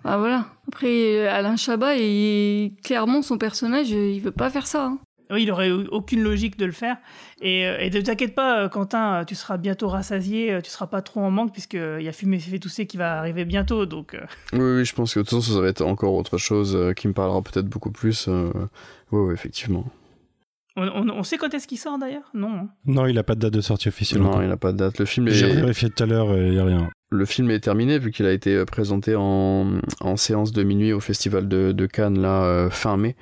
[0.05, 0.47] Ah voilà.
[0.69, 2.75] Après, euh, Alain Chabat, il...
[2.85, 4.87] clairement, son personnage, euh, il veut pas faire ça.
[4.87, 4.99] hein.
[5.31, 6.99] Oui, il aurait aucune logique de le faire.
[7.41, 11.21] Et, euh, et ne t'inquiète pas, Quentin, tu seras bientôt rassasié, tu seras pas trop
[11.21, 13.87] en manque, puisqu'il y a Fumé fait tousser qui va arriver bientôt.
[13.87, 14.15] Donc,
[14.53, 16.93] Oui, oui, je pense que de toute façon, ça va être encore autre chose euh,
[16.93, 18.27] qui me parlera peut-être beaucoup plus.
[18.29, 18.51] euh,
[19.11, 19.87] Ouais, ouais, effectivement.
[20.77, 22.29] on, on- on sait quand est-ce qu'il sort d'ailleurs?
[22.35, 22.53] Non.
[22.55, 22.69] hein.
[22.85, 24.21] Non, il a pas de date de sortie officielle.
[24.21, 24.43] Non, encore.
[24.43, 24.99] il n'a pas de date.
[24.99, 25.55] Le film J'ai est...
[25.55, 26.91] vérifié tout à l'heure et il y a rien.
[27.15, 30.93] Le film est terminé vu qu'il a été euh, présenté en, en séance de minuit
[30.93, 33.15] au festival de, de Cannes là euh, fin mai.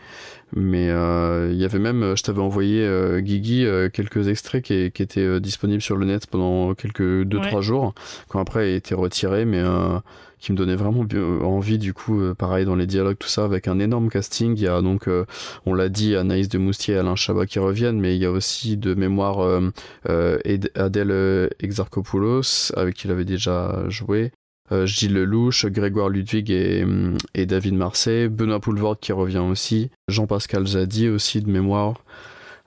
[0.54, 5.02] Mais euh, il y avait même, je t'avais envoyé euh, Guigui quelques extraits qui, qui
[5.02, 7.46] étaient disponibles sur le net pendant quelques deux Ouais.
[7.48, 7.94] trois jours,
[8.30, 9.62] qui ont après été retirés, mais
[10.42, 13.44] qui me donnaient vraiment bien- envie du coup, euh, pareil dans les dialogues tout ça,
[13.44, 14.54] avec un énorme casting.
[14.56, 15.24] Il y a donc, euh,
[15.66, 18.30] on l'a dit, Anaïs de Moustier et Alain Chabat qui reviennent, mais il y a
[18.32, 19.70] aussi de mémoire euh,
[20.08, 20.38] euh,
[20.74, 24.32] Adèle euh, Exarchopoulos avec qui il avait déjà joué.
[24.72, 29.90] Euh, Gilles Lelouch, Grégoire Ludwig et, hum, et David Marseille, Benoît Poulvord qui revient aussi,
[30.08, 32.02] Jean-Pascal Zadi aussi de mémoire,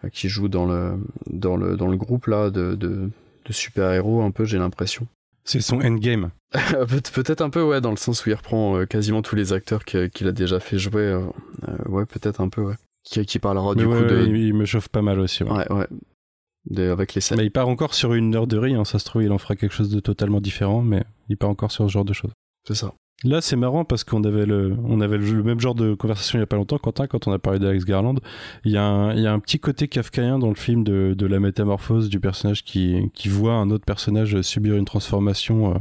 [0.06, 3.10] euh, qui joue dans le, groupe là de
[3.50, 5.08] super-héros un peu j'ai l'impression.
[5.48, 6.32] C'est son endgame.
[6.52, 9.54] Peut- Peut-être un peu ouais dans le sens où il reprend euh, quasiment tous les
[9.54, 11.22] acteurs que- qu'il a déjà fait jouer, euh,
[11.68, 12.76] euh, ouais peut-être un peu ouais.
[13.04, 14.26] Qui, qui parlera Mais du ouais, coup de...
[14.26, 15.44] il, il me chauffe pas mal aussi.
[15.44, 15.52] ouais.
[15.52, 15.88] Ouais ouais.
[16.72, 17.38] De- avec les scènes.
[17.38, 19.38] Mais il part encore sur une heure de riz, hein, ça se trouve, il en
[19.38, 22.32] fera quelque chose de totalement différent, mais il part encore sur ce genre de choses.
[22.68, 22.94] C'est ça.
[23.24, 26.38] Là, c'est marrant parce qu'on avait le, on avait le, le même genre de conversation
[26.38, 28.16] il y a pas longtemps, Quentin, quand on a parlé d'Alex Garland.
[28.66, 31.16] Il y, a un, il y a un petit côté kafkaïen dans le film de,
[31.18, 35.78] de la métamorphose du personnage qui, qui voit un autre personnage subir une transformation euh,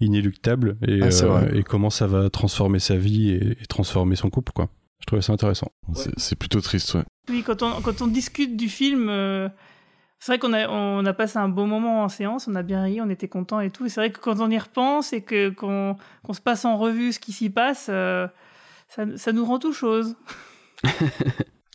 [0.00, 4.30] inéluctable et, Ah, euh, et comment ça va transformer sa vie et, et transformer son
[4.30, 4.68] couple, quoi.
[5.00, 5.68] Je trouvais ça intéressant.
[5.94, 7.04] C'est- C'est plutôt triste, ouais.
[7.30, 9.48] Oui, quand on, quand on discute du film, euh,
[10.20, 12.82] c'est vrai qu'on a, on a passé un beau moment en séance, on a bien
[12.82, 13.86] ri, on était contents et tout.
[13.86, 16.76] Et c'est vrai que quand on y repense et que, qu'on, qu'on se passe en
[16.76, 18.26] revue ce qui s'y passe, euh,
[18.88, 20.16] ça, ça nous rend tout chose.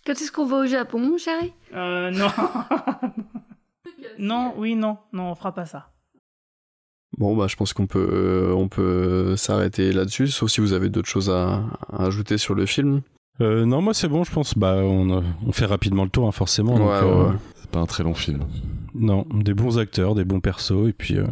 [0.06, 1.54] Quand est-ce qu'on va au Japon, mon chéri?
[1.74, 2.28] Euh, non.
[4.20, 5.90] non, oui, non, non, on fera pas ça.
[7.18, 10.90] Bon, bah, je pense qu'on peut, euh, on peut s'arrêter là-dessus, sauf si vous avez
[10.90, 13.02] d'autres choses à, à ajouter sur le film.
[13.42, 14.58] Euh, non, moi c'est bon, je pense.
[14.58, 16.78] Bah, on, on fait rapidement le tour, hein, forcément.
[16.78, 17.36] donc, Ouais, ouais.
[17.74, 18.46] Pas un très long film.
[18.94, 21.26] Non, des bons acteurs, des bons persos, et puis euh,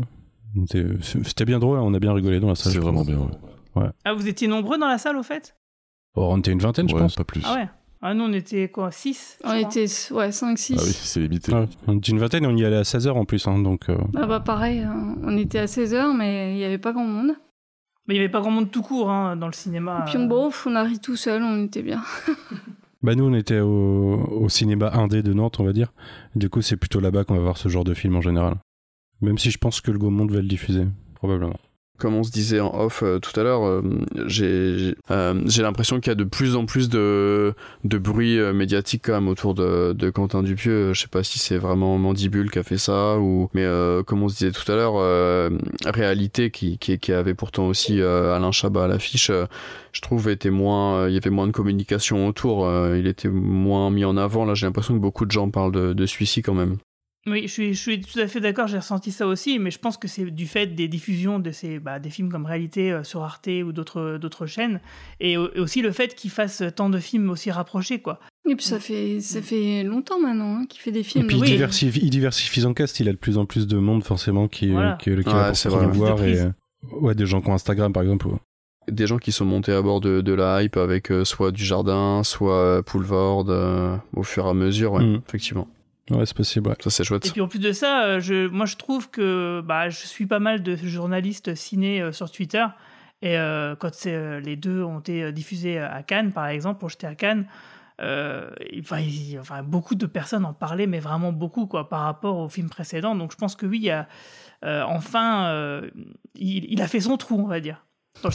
[0.68, 0.86] c'était
[1.24, 2.74] c'était bien drôle, hein, on a bien rigolé dans la salle.
[2.74, 3.08] C'est vraiment pense.
[3.08, 3.20] bien,
[3.76, 3.90] ouais.
[4.04, 5.56] Ah, vous étiez nombreux dans la salle, au fait?
[6.16, 7.16] Oh, on était une vingtaine, je pense.
[7.16, 7.42] pas plus.
[7.46, 7.70] Ah ouais
[8.02, 10.76] Ah, nous, on était quoi 6 On était, ouais, 5, 6.
[10.78, 11.54] Ah oui, c'est limité.
[11.54, 13.88] Ouais, on était une vingtaine et on y allait à 16h en plus, hein, donc.
[13.90, 17.06] euh, Ah bah pareil, hein, on était à 16h, mais il n'y avait pas grand
[17.06, 17.36] monde.
[18.08, 20.06] Mais il n'y avait pas grand monde tout court hein, dans le cinéma.
[20.08, 22.02] Et puis bon, on a ri tout seul, on était bien.
[23.04, 25.92] Bah, nous, on était au, au cinéma indé de Nantes, on va dire.
[26.36, 28.56] Du coup, c'est plutôt là-bas qu'on va voir ce genre de film en général.
[29.22, 30.86] Même si je pense que le Gaumont va le diffuser,
[31.16, 31.58] probablement.
[32.02, 33.84] Comme on se disait en off euh, tout à l'heure, euh,
[34.18, 39.28] euh, j'ai l'impression qu'il y a de plus en plus de, bruit médiatique quand même
[39.28, 40.94] autour de, Quentin Dupieux.
[40.94, 43.68] Je sais pas si c'est vraiment Mandibule qui a fait ça ou mais
[44.08, 44.96] comme on se disait tout à l'heure,
[45.86, 49.32] réalité qui, avait pourtant aussi Alain Chabat à l'affiche,
[49.92, 52.68] je trouve était moins, il y avait moins de communication autour.
[52.96, 54.46] il était moins mis en avant.
[54.46, 56.78] Là, j'ai l'impression que beaucoup de gens parlent de, de celui-ci quand même.
[57.28, 59.78] Oui, je suis, je suis tout à fait d'accord, j'ai ressenti ça aussi, mais je
[59.78, 63.04] pense que c'est du fait des diffusions de ces, bah, des films comme Réalité euh,
[63.04, 64.82] sur Arte ou d'autres d'autres chaînes,
[65.20, 68.20] et, au- et aussi le fait qu'ils fassent tant de films aussi rapprochés, quoi.
[68.50, 71.28] Et puis ça fait, ça fait longtemps maintenant hein, qu'il fait des Et films.
[71.28, 73.78] puis, il, donc- diversifie, il diversifie son cast, il a de plus en plus de
[73.78, 74.98] monde, forcément, qui, Voilà.
[75.00, 75.86] qui, qui Ouais, va c'est vrai.
[75.86, 76.24] voir.
[76.24, 76.50] Et, euh,
[77.02, 78.30] ouais, des gens qui ont Instagram, par exemple.
[78.88, 81.64] des gens qui sont montés à bord de, de la hype avec euh, soit du
[81.64, 85.22] jardin, soit euh, Poulvord euh, au fur et à mesure, ouais, Mm.
[85.28, 85.68] effectivement.
[86.10, 86.76] Ouais, c'est possible, ouais.
[86.82, 87.26] Ça c'est chouette.
[87.26, 90.26] Et puis en plus de ça, euh, je, moi je trouve que bah, je suis
[90.26, 92.66] pas mal de journalistes ciné euh, sur Twitter,
[93.22, 97.08] et euh, quand euh, les deux ont été diffusés à Cannes, par exemple, pour jeter
[97.08, 97.46] à Cannes,
[98.02, 98.50] euh,
[98.80, 102.50] enfin, il- enfin, beaucoup de personnes en parlaient, mais vraiment beaucoup quoi, par rapport au
[102.50, 103.16] film précédent.
[103.16, 104.08] Donc je pense que oui, il y a,
[104.66, 105.90] euh, enfin, euh,
[106.36, 107.86] il, il a fait son trou, on va dire.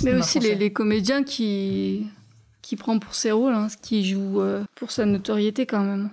[0.05, 2.07] Mais aussi les, comédiens qui,
[2.63, 6.11] qui prend pour ses rôles, hein, qui joue euh, pour sa notoriété quand même.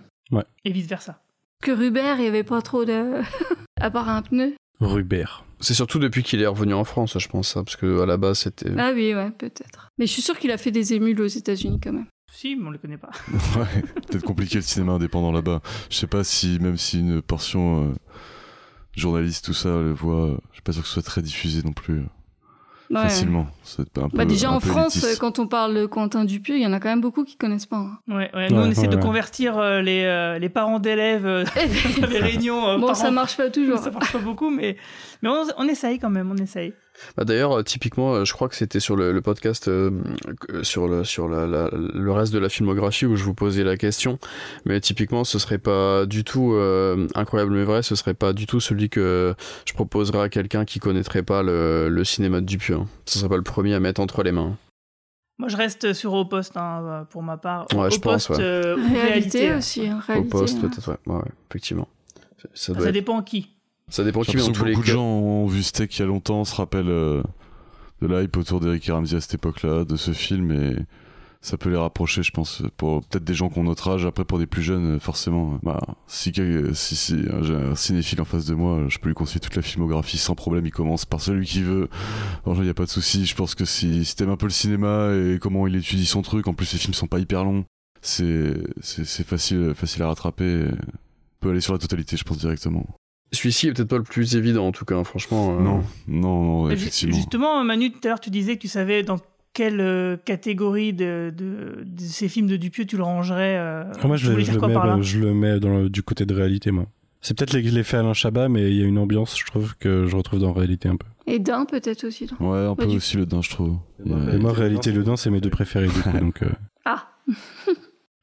[0.66, 1.20] Et vice versa.
[1.64, 3.22] Que Rubert, il n'y avait pas trop de.
[3.80, 4.54] à part un pneu.
[4.82, 5.46] Rubert.
[5.62, 8.18] C'est surtout depuis qu'il est revenu en France, je pense, ça, parce que à la
[8.18, 8.70] base c'était.
[8.78, 9.88] Ah oui, ouais, peut-être.
[9.98, 12.08] Mais je suis sûre qu'il a fait des émules aux États-Unis quand même.
[12.30, 13.12] Si, mais on le connaît pas.
[13.58, 15.62] Ouais, peut-être compliqué le cinéma indépendant là-bas.
[15.90, 17.94] Je sais pas si, même si une portion euh,
[18.94, 21.62] journaliste, tout ça, le voit, euh, je suis pas sûr que ce soit très diffusé
[21.64, 22.06] non plus euh,
[22.96, 23.04] Ouais.
[23.04, 23.48] facilement.
[23.64, 26.56] C'est un peu, Bah déjà un en peu France, quand on parle de Quentin Dupieux,
[26.58, 27.78] il y en a quand même beaucoup qui connaissent pas.
[27.78, 27.98] hein.
[28.08, 31.26] Ouais, ouais, nous, on Ouais, essaie ouais, de convertir euh, les, euh, les parents d'élèves
[31.26, 31.44] euh,
[32.02, 32.68] dans les réunions.
[32.68, 33.78] euh, bon, parents- ça marche pas toujours.
[33.84, 34.78] Ça marche pas beaucoup, mais,
[35.22, 36.74] mais on, on essaye quand même, on essaye.
[37.18, 39.92] Bah, D'ailleurs, euh, typiquement, euh, je crois que c'était sur le, le podcast euh,
[40.62, 43.78] sur, le, sur la, la- le reste de la filmographie où je vous posais la
[43.78, 44.20] question.
[44.66, 47.82] Mais typiquement, ce serait pas du tout euh, incroyable mais vrai.
[47.84, 49.34] Ce serait pas du tout celui que
[49.66, 52.76] je proposerais à quelqu'un qui connaîtrait pas le, le cinéma de Dupieux.
[52.76, 52.88] hein.
[53.06, 54.56] Ce serait pas le premier à mettre entre les mains.
[55.40, 57.66] Moi, je reste sur Au Poste hein, pour ma part.
[57.74, 58.46] Ouais, au je pense, poste ouais.
[58.46, 59.00] euh, Réalité,
[59.40, 59.54] réalité.
[59.56, 60.30] aussi, hein, Au réalité.
[60.30, 60.68] poste, hein.
[60.70, 60.98] peut-être, ouais.
[61.08, 61.88] Ouais, ouais, effectivement.
[62.54, 63.50] Ça- Ça, être- dépend qui.
[63.94, 66.08] Ça dépend qui, mais tous les beaucoup de gens ont vu Steak il y a
[66.08, 67.22] longtemps, se rappellent euh,
[68.02, 70.78] de l'hype autour d'Eric et Ramsey à cette époque-là, de ce film, et
[71.42, 74.08] ça peut les rapprocher, je pense, pour peut-être des gens qui ont notre âge.
[74.08, 76.34] Après, pour des plus jeunes, forcément, euh, bah, si,
[76.74, 79.56] si, si euh, j'ai un cinéphile en face de moi, je peux lui conseiller toute
[79.56, 80.66] la filmographie sans problème.
[80.66, 81.88] Il commence par celui qui veut.
[82.42, 83.28] Franchement, il n'y a pas de souci.
[83.28, 86.24] Je pense que si, si t'aimes un peu le cinéma et comment il étudie son
[86.24, 87.64] truc, en plus, les films sont pas hyper longs,
[88.02, 90.66] c'est c'est c'est facile, facile à rattraper.
[90.72, 92.88] On peut aller sur la totalité, je pense, directement.
[93.34, 95.58] Celui-ci est peut-être pas le plus évident, en tout cas, hein, franchement.
[95.58, 97.16] euh, Non, non, non, ju- effectivement.
[97.16, 99.18] Justement, Manu, tout à l'heure, tu disais que tu savais dans
[99.54, 103.58] quelle euh, catégorie de, de, de ces films de Dupieux tu le rangerais.
[103.60, 106.26] euh, Ah, moi, je, le- je mets, bah, je le mets dans le- du côté
[106.26, 106.86] de réalité, moi.
[107.22, 110.16] C'est peut-être l'effet Alain Chabat, mais il y a une ambiance, je trouve, que je
[110.16, 111.08] retrouve dans réalité un peu.
[111.26, 112.28] Et d'un peut-être aussi.
[112.40, 112.52] non?
[112.52, 113.78] Ouais, un Bah, peu aussi le din, je trouve.
[114.06, 116.18] Et moi, réalité et le Dain, c'est mes deux préférés, du coup.
[116.20, 116.50] Donc, euh,
[116.86, 117.08] Ah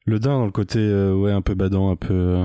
[0.06, 2.44] le Dain, dans le côté, euh, ouais, un peu badant, un peu, euh,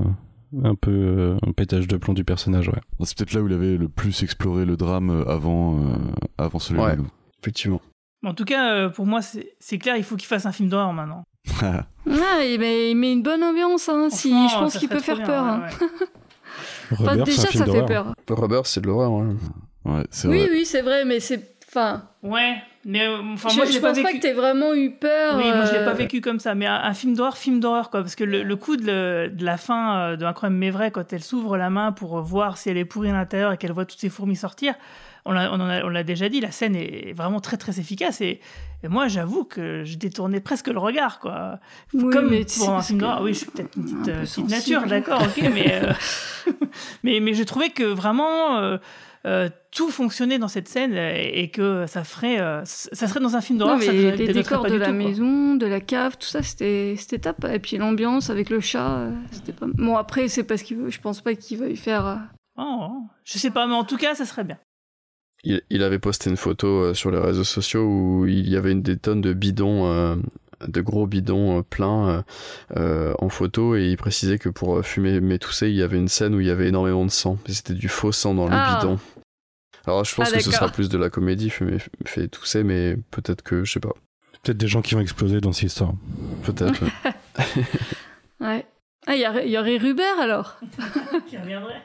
[0.63, 2.79] un peu, euh, un pétage de plomb du personnage, ouais.
[3.03, 5.95] C'est peut-être là où il avait le plus exploré le drame euh, avant, euh,
[6.37, 6.85] avant celui-là.
[6.85, 6.97] Ouais.
[7.41, 7.81] Effectivement.
[8.25, 10.69] En tout cas, euh, pour moi, c'est c'est clair, il faut qu'il fasse un film
[10.69, 11.23] d'horreur maintenant.
[11.61, 15.17] Ah, il met, il met une bonne ambiance, hein, si, je pense qu'il peut faire
[15.17, 15.43] bien, peur.
[15.43, 15.61] hein.
[15.81, 15.87] ouais.
[16.97, 18.15] Robert, c'est déjà, un film ça fait d'horreur.
[18.25, 18.37] peur.
[18.37, 19.25] Rubber, c'est de l'horreur, ouais.
[19.85, 19.91] Oui,
[20.23, 20.49] vrai.
[20.51, 21.54] oui, c'est vrai, mais c'est.
[21.75, 22.55] Enfin, Ouais,
[22.85, 25.35] mais euh, enfin, je, moi, je je pas pense pas que t'aies vraiment eu peur.
[25.37, 27.59] Oui, moi je l'ai euh, pas vécu comme ça, mais un, un film d'horreur, film
[27.59, 30.55] d'horreur quoi, parce que le, le coup de, le- de la fin euh, de Incroyable
[30.57, 33.51] mais vrai, quand elle s'ouvre la main pour voir si elle est pourrie à l'intérieur
[33.51, 34.73] et qu'elle voit toutes ces fourmis sortir,
[35.27, 38.39] on l'a, déjà dit, la scène est vraiment très très efficace et,
[38.83, 41.59] et moi j'avoue que je détournais presque le regard quoi.
[41.93, 44.21] Oui, comme mais pour un film d'horreur, oui, je suis peut-être une petite, un euh,
[44.21, 45.93] petite nature, d'accord, ok, mais, euh,
[47.03, 48.77] mais mais je trouvais que vraiment euh,
[49.25, 53.35] euh, tout fonctionnait dans cette scène et, et que ça ferait, euh, ça serait dans
[53.35, 53.79] un film d'horreur.
[53.79, 55.03] les décors de la tout, quoi.
[55.03, 57.43] maison, de la cave, tout ça, c'était c'était top.
[57.51, 59.65] Et puis l'ambiance avec le chat, euh, c'était pas.
[59.73, 60.89] Bon, après, c'est parce qu'il veut.
[60.91, 62.05] Je pense pas qu'il veuille faire.
[62.05, 62.15] euh,
[62.57, 64.57] Oh, je sais pas, mais en tout cas, ça serait bien.
[65.43, 68.71] Il, il avait posté une photo euh, sur les réseaux sociaux où il y avait
[68.71, 70.15] une des tonnes de bidons, euh,
[70.65, 72.23] de gros bidons euh, pleins
[72.77, 76.07] euh, en photo et il précisait que pour fumer mais tousser, il y avait une
[76.07, 77.37] scène où il y avait énormément de sang.
[77.47, 78.79] C'était du faux sang dans Ah.
[78.81, 78.99] les bidons.
[79.87, 82.97] Alors je pense Ah, que ce sera plus de la comédie, fumer, fait tousser, mais
[83.11, 83.93] peut-être que, je sais pas,
[84.43, 85.93] Peut-être des gens qui vont exploser dans cette histoire.
[86.43, 86.83] peut-être.
[88.41, 88.65] ouais.
[89.07, 90.57] Ah, il y, aurait Rubert alors
[91.27, 91.79] Qui reviendrait.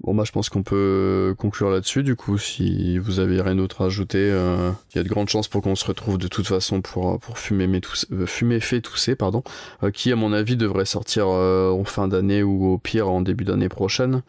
[0.00, 3.82] Bon bah je pense qu'on peut conclure là-dessus du coup si vous avez rien d'autre
[3.82, 6.46] à ajouter euh, il y a de grandes chances pour qu'on se retrouve de toute
[6.46, 9.42] façon pour pour fumer mais tous, euh, fumer fait tousser pardon
[9.82, 13.20] euh, qui à mon avis devrait sortir euh, en fin d'année ou au pire en
[13.22, 14.22] début d'année prochaine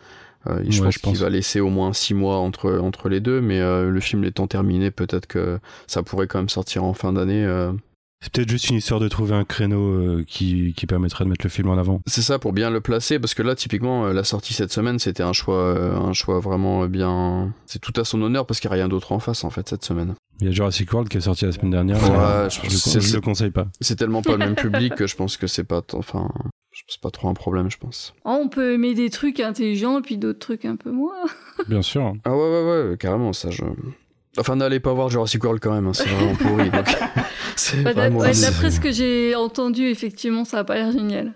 [0.47, 3.19] Euh, je Ouais, pense je qu'il va laisser au moins six mois entre entre les
[3.19, 6.93] deux mais euh, le film étant terminé peut-être que ça pourrait quand même sortir en
[6.93, 7.73] fin d'année euh.
[8.21, 11.49] C'est peut-être juste une histoire de trouver un créneau qui, qui permettrait de mettre le
[11.49, 12.01] film en avant.
[12.05, 15.23] C'est ça pour bien le placer parce que là typiquement la sortie cette semaine c'était
[15.23, 18.79] un choix un choix vraiment bien c'est tout à son honneur parce qu'il n'y a
[18.79, 20.15] rien d'autre en face en fait cette semaine.
[20.41, 21.97] Il y a Jurassic World qui est sorti la semaine dernière.
[22.01, 23.67] Ouais, je je, le, je le conseille pas.
[23.81, 26.29] C'est tellement pas le même public que je pense que c'est pas enfin
[26.87, 28.13] c'est pas trop un problème je pense.
[28.25, 31.15] Oh, On peut aimer des trucs intelligents et puis d'autres trucs un peu moins.
[31.67, 32.13] Bien sûr.
[32.25, 33.63] Ah ouais ouais ouais carrément ça je
[34.37, 36.69] Enfin n'allez pas voir Jurassic World quand même hein, c'est vraiment pourri
[37.55, 40.91] c'est Bah, vraiment ouais, c'est- D'après ce que j'ai entendu, effectivement, ça a pas l'air
[40.91, 41.33] génial.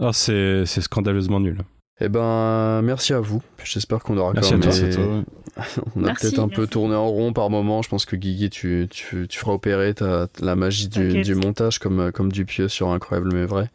[0.00, 1.58] Ah, c'est c'est scandaleusement nul.
[2.00, 3.40] Eh ben, merci à vous.
[3.64, 4.70] J'espère qu'on aura Merci quand à même.
[4.70, 4.80] toi.
[4.80, 5.64] Merci à toi, ouais.
[5.96, 7.80] On a peut-être un peu tourné en rond par moment.
[7.80, 12.12] Je pense que Guigui, tu, tu, tu feras opérer ta, la magie du montage comme,
[12.12, 13.70] comme Dupieux sur Incroyable mais vrai.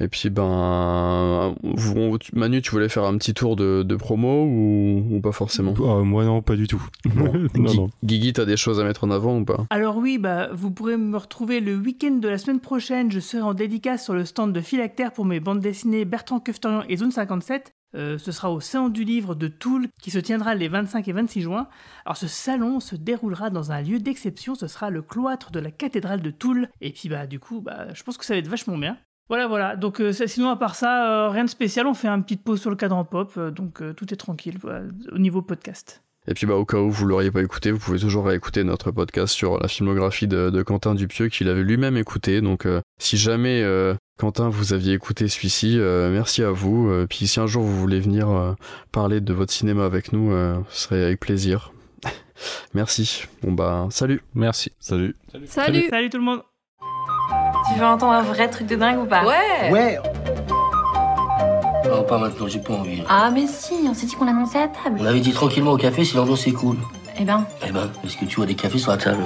[0.00, 5.04] Et puis, ben, vous- Manu, tu voulais faire un petit tour de, de promo ou,
[5.16, 6.82] ou pas forcément Ah, moi non, pas du tout.
[7.14, 7.90] non, Gui- non.
[8.04, 10.96] Guigui, t'as des choses à mettre en avant ou pas Alors oui, bah, vous pourrez
[10.96, 13.10] me retrouver le week-end de la semaine prochaine.
[13.10, 16.84] Je serai en dédicace sur le stand de Philactère pour mes bandes dessinées Bertrand Keftorian
[16.88, 17.72] et Zone 57.
[17.96, 21.12] Euh, ce sera au Salon du Livre de Toul qui se tiendra les 25 et
[21.12, 21.68] 26 juin.
[22.04, 25.70] Alors ce salon se déroulera dans un lieu d'exception, ce sera le cloître de la
[25.70, 26.68] cathédrale de Toul.
[26.82, 28.98] Et puis bah du coup, bah, je pense que ça va être vachement bien.
[29.28, 29.76] Voilà, voilà.
[29.76, 31.86] Donc euh, sinon à part ça, euh, rien de spécial.
[31.86, 34.56] On fait un petit pause sur le cadran pop, euh, donc euh, tout est tranquille
[34.60, 36.02] voilà, au niveau podcast.
[36.26, 38.90] Et puis bah, au cas où vous l'auriez pas écouté, vous pouvez toujours réécouter notre
[38.90, 42.42] podcast sur la filmographie de, de Quentin Dupieux qu'il avait lui-même écouté.
[42.42, 46.88] Donc euh, si jamais euh, Quentin vous aviez écouté celui-ci, euh, merci à vous.
[46.90, 48.52] Euh, puis si un jour vous voulez venir euh,
[48.92, 51.72] parler de votre cinéma avec nous, euh, ce serait avec plaisir.
[52.74, 53.24] merci.
[53.42, 54.20] Bon bah salut.
[54.34, 54.72] Merci.
[54.78, 55.16] Salut.
[55.46, 56.42] Salut Salut tout le monde.
[57.72, 59.98] Tu veux entendre un vrai truc de dingue ou pas Ouais Ouais
[61.88, 63.02] Non, pas maintenant, j'ai pas envie.
[63.08, 64.98] Ah, mais si, on s'est dit qu'on l'annonçait à table.
[65.00, 66.76] On avait dit tranquillement au café si l'ambiance est cool.
[67.20, 69.24] Eh ben, Eh ben, est-ce que tu vois des cafés sur la table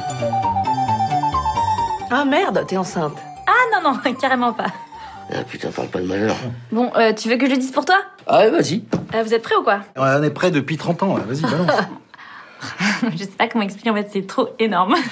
[2.11, 3.17] Ah merde, t'es enceinte.
[3.47, 4.67] ah non, non, carrément pas.
[5.35, 6.35] Ah putain, parle pas de malheur.
[6.73, 7.97] Bon, euh, tu veux que je le dise pour toi?
[8.27, 8.83] Ah ouais, vas-y.
[9.15, 9.81] Euh, Vous êtes prêts ou quoi?
[9.97, 11.71] On est prêt depuis 30 ans, vas-y, balance.
[13.13, 14.95] Je sais pas comment expliquer, en fait, c'est trop énorme.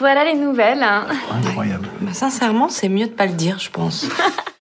[0.00, 0.82] voilà les nouvelles.
[0.82, 1.06] hein.
[1.32, 1.86] Incroyable.
[2.00, 4.06] Bah, sincèrement, c'est mieux de pas le dire, je pense.